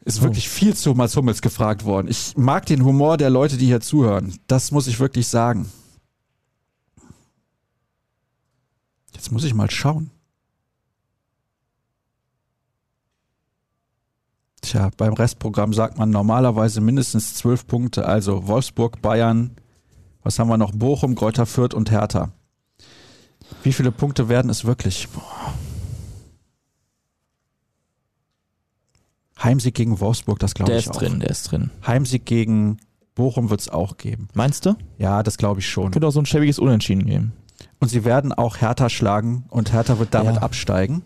[0.05, 0.23] Ist Oh.
[0.23, 2.09] wirklich viel zu Mats Hummels gefragt worden.
[2.09, 4.35] Ich mag den Humor der Leute, die hier zuhören.
[4.47, 5.71] Das muss ich wirklich sagen.
[9.13, 10.11] Jetzt muss ich mal schauen.
[14.63, 18.07] Tja, beim Restprogramm sagt man normalerweise mindestens zwölf Punkte.
[18.07, 19.53] Also Wolfsburg, Bayern,
[20.23, 20.73] was haben wir noch?
[20.73, 22.31] Bochum, Greuther Fürth und Hertha.
[23.63, 25.09] Wie viele Punkte werden es wirklich?
[25.09, 25.55] Boah.
[29.43, 30.99] Heimsieg gegen Wolfsburg, das glaube Der ich ist auch.
[30.99, 31.71] drin, der ist drin.
[31.87, 32.77] Heimsieg gegen
[33.15, 34.29] Bochum wird es auch geben.
[34.35, 34.75] Meinst du?
[34.99, 35.91] Ja, das glaube ich schon.
[35.91, 37.33] Könnte auch so ein schäbiges Unentschieden geben.
[37.79, 40.43] Und sie werden auch Hertha schlagen und Hertha wird damit Ja.
[40.43, 41.03] absteigen.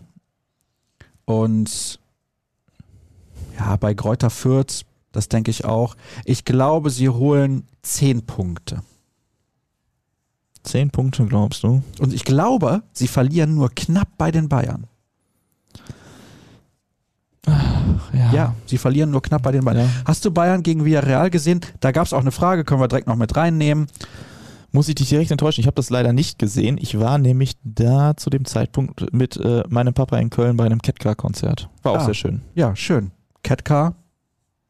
[1.23, 1.99] Und
[3.57, 5.95] ja, bei Greuther Fürth, das denke ich auch.
[6.25, 8.81] Ich glaube, sie holen zehn Punkte.
[10.63, 11.83] Zehn Punkte, glaubst du?
[11.99, 14.87] Und ich glaube, sie verlieren nur knapp bei den Bayern.
[18.13, 18.31] Ja.
[18.33, 19.85] Ja, sie verlieren nur knapp bei den Bayern.
[19.87, 19.89] Ja.
[20.05, 21.61] Hast du Bayern gegen Villarreal gesehen?
[21.79, 23.87] Da gab es auch eine Frage, können wir direkt noch mit reinnehmen.
[24.71, 25.61] Muss ich dich direkt enttäuschen?
[25.61, 26.77] Ich habe das leider nicht gesehen.
[26.81, 30.81] Ich war nämlich da zu dem Zeitpunkt mit äh, meinem Papa in Köln bei einem
[30.81, 31.69] Ketka-Konzert.
[31.83, 32.05] War auch Ah.
[32.05, 32.41] sehr schön.
[32.55, 33.11] Ja, schön.
[33.45, 33.93] Catcar,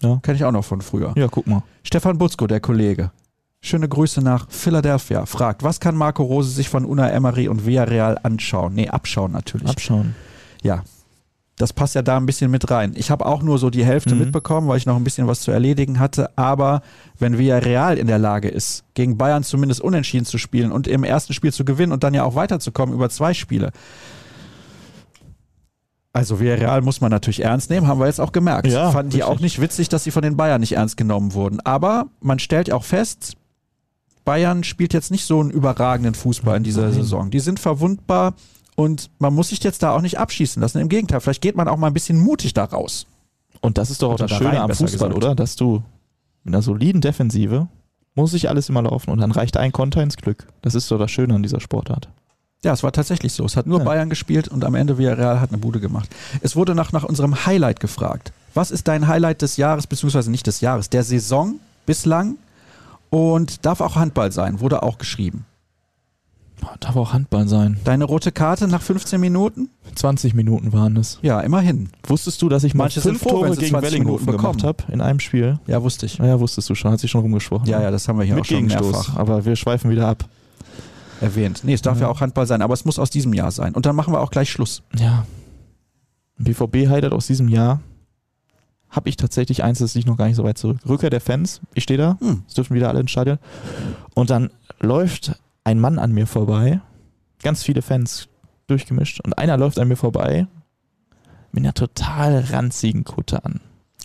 [0.01, 0.19] Ja.
[0.21, 1.13] kenne ich auch noch von früher.
[1.17, 1.63] Ja, guck mal.
[1.83, 3.11] Stefan Butzko, der Kollege.
[3.61, 5.25] Schöne Grüße nach Philadelphia.
[5.25, 8.73] Fragt, was kann Marco Rose sich von Una Emery und Villarreal anschauen?
[8.75, 9.67] Nee, abschauen natürlich.
[9.69, 10.13] Abschauen.
[10.61, 10.83] ja.
[11.57, 12.91] Das passt ja da ein bisschen mit rein.
[12.97, 14.19] Ich habe auch nur so die Hälfte Mhm.
[14.23, 16.37] mitbekommen, weil ich noch ein bisschen was zu erledigen hatte.
[16.37, 16.81] Aber
[17.17, 21.31] wenn Villarreal in der Lage ist, gegen Bayern zumindest unentschieden zu spielen und im ersten
[21.33, 23.71] Spiel zu gewinnen und dann ja auch weiterzukommen über zwei Spiele.
[26.15, 28.67] Also Villarreal muss man natürlich ernst nehmen, haben wir jetzt auch gemerkt.
[28.67, 29.35] Ja, Fanden die richtig.
[29.35, 31.59] auch nicht witzig, dass sie von den Bayern nicht ernst genommen wurden.
[31.59, 33.33] Aber man stellt auch fest,
[34.23, 36.93] Bayern spielt jetzt nicht so einen überragenden Fußball in dieser.
[36.93, 37.31] Saison.
[37.31, 38.33] Die sind verwundbar
[38.77, 40.79] und man muss sich jetzt da auch nicht abschießen lassen.
[40.79, 43.07] Im Gegenteil, vielleicht geht man auch mal ein bisschen mutig da raus.
[43.59, 45.15] Und das ist doch auch das da Schöne am Fußball, gesagt.
[45.15, 45.35] oder?
[45.35, 45.83] Dass du
[46.45, 47.67] mit einer soliden Defensive
[48.13, 50.47] muss sich alles immer laufen und dann reicht ein Konter ins Glück.
[50.61, 52.07] Das ist so das Schöne an dieser Sportart.
[52.65, 53.45] Ja, es war tatsächlich so.
[53.45, 53.85] Es hat nur Ja.
[53.85, 56.09] Bayern gespielt und am Ende Villarreal hat eine Bude gemacht.
[56.41, 58.33] Es wurde nach, nach unserem Highlight gefragt.
[58.55, 62.37] Was ist dein Highlight des Jahres, beziehungsweise nicht des Jahres, der Saison bislang?
[63.11, 65.45] Und darf auch Handball sein, wurde auch geschrieben.
[66.79, 67.77] Darf auch Handball sein.
[67.83, 69.69] Deine rote Karte nach 15 Minuten?
[69.93, 71.19] 20 Minuten waren es.
[71.21, 71.89] Ja, immerhin.
[72.07, 74.83] Wusstest du, dass ich mal Manche fünf Tore sie gegen 20 Wellinghofen Minuten gemacht habe
[74.91, 75.59] in einem Spiel?
[75.67, 76.17] Ja, wusste ich.
[76.17, 77.67] Naja, wusstest du schon, hat sich schon rumgesprochen.
[77.67, 80.25] Ja, ja, das haben wir hier Mit auch schon mehrfach Aber wir schweifen wieder ab.
[81.21, 81.61] Erwähnt.
[81.63, 82.03] Nee, es darf ja.
[82.03, 82.09] Ja.
[82.09, 83.73] auch Handball sein, aber es muss aus diesem Jahr sein.
[83.73, 84.83] Und dann machen wir auch gleich Schluss.
[84.97, 85.25] Ja.
[86.37, 87.81] BVB-Highlight aus diesem Jahr
[88.89, 90.77] habe ich tatsächlich eins, das liegt noch gar nicht so weit zurück.
[90.87, 92.43] Rückkehr der Fans, ich stehe da, Hm.
[92.47, 93.39] es dürfen wieder alle ins Stadion.
[94.13, 94.49] Und dann
[94.79, 96.79] läuft ein Mann an mir vorbei,
[97.41, 98.27] ganz viele Fans
[98.67, 100.47] durchgemischt, und einer läuft an mir vorbei
[101.51, 103.59] mit einer total ranzigen Kutte an.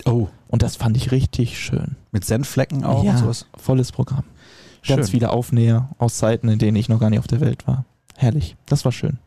[0.05, 0.29] Oh.
[0.49, 1.97] Und das fand ich richtig schön.
[2.11, 3.47] Mit Senfflecken auch ja, und sowas.
[3.57, 4.25] volles Programm.
[4.87, 5.13] Ganz Schön.
[5.13, 7.85] viele Aufnäher aus Zeiten, in denen ich noch gar nicht auf der Welt war.
[8.17, 8.57] Herrlich.
[8.67, 9.19] Das war schön.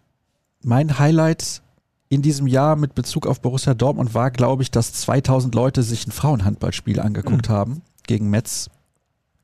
[0.63, 1.61] Mein Highlight
[2.09, 6.05] in diesem Jahr mit Bezug auf Borussia Dortmund war, glaube ich, dass 2000 Leute sich
[6.07, 7.53] ein Frauenhandballspiel angeguckt Mhm.
[7.53, 8.69] haben gegen Metz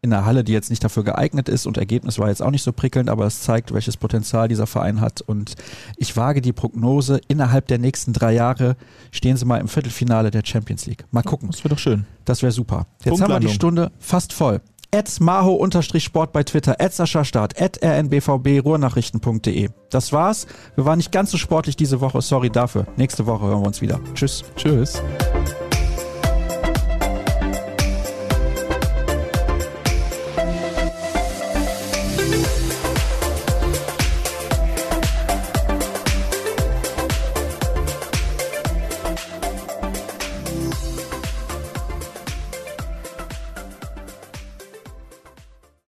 [0.01, 2.63] in einer Halle, die jetzt nicht dafür geeignet ist und Ergebnis war jetzt auch nicht
[2.63, 5.55] so prickelnd, aber es zeigt, welches Potenzial dieser Verein hat und
[5.97, 8.77] ich wage die Prognose, innerhalb der nächsten drei Jahre
[9.11, 11.03] stehen sie mal im Viertelfinale der Champions League.
[11.11, 12.05] Mal gucken, Das wäre doch schön.
[12.23, 12.85] das wäre super.
[13.03, 13.49] Jetzt haben wir die.
[13.49, 14.61] Stunde fast voll.
[14.91, 19.69] At maho-sport bei Twitter, at Sascha Start, at rnbvb, ruhrnachrichten.de.
[19.91, 20.47] Das war's.
[20.75, 22.87] Wir waren nicht ganz so sportlich diese Woche, sorry dafür.
[22.97, 23.99] Nächste Woche hören wir uns wieder.
[24.15, 24.43] Tschüss.
[24.55, 25.01] Tschüss.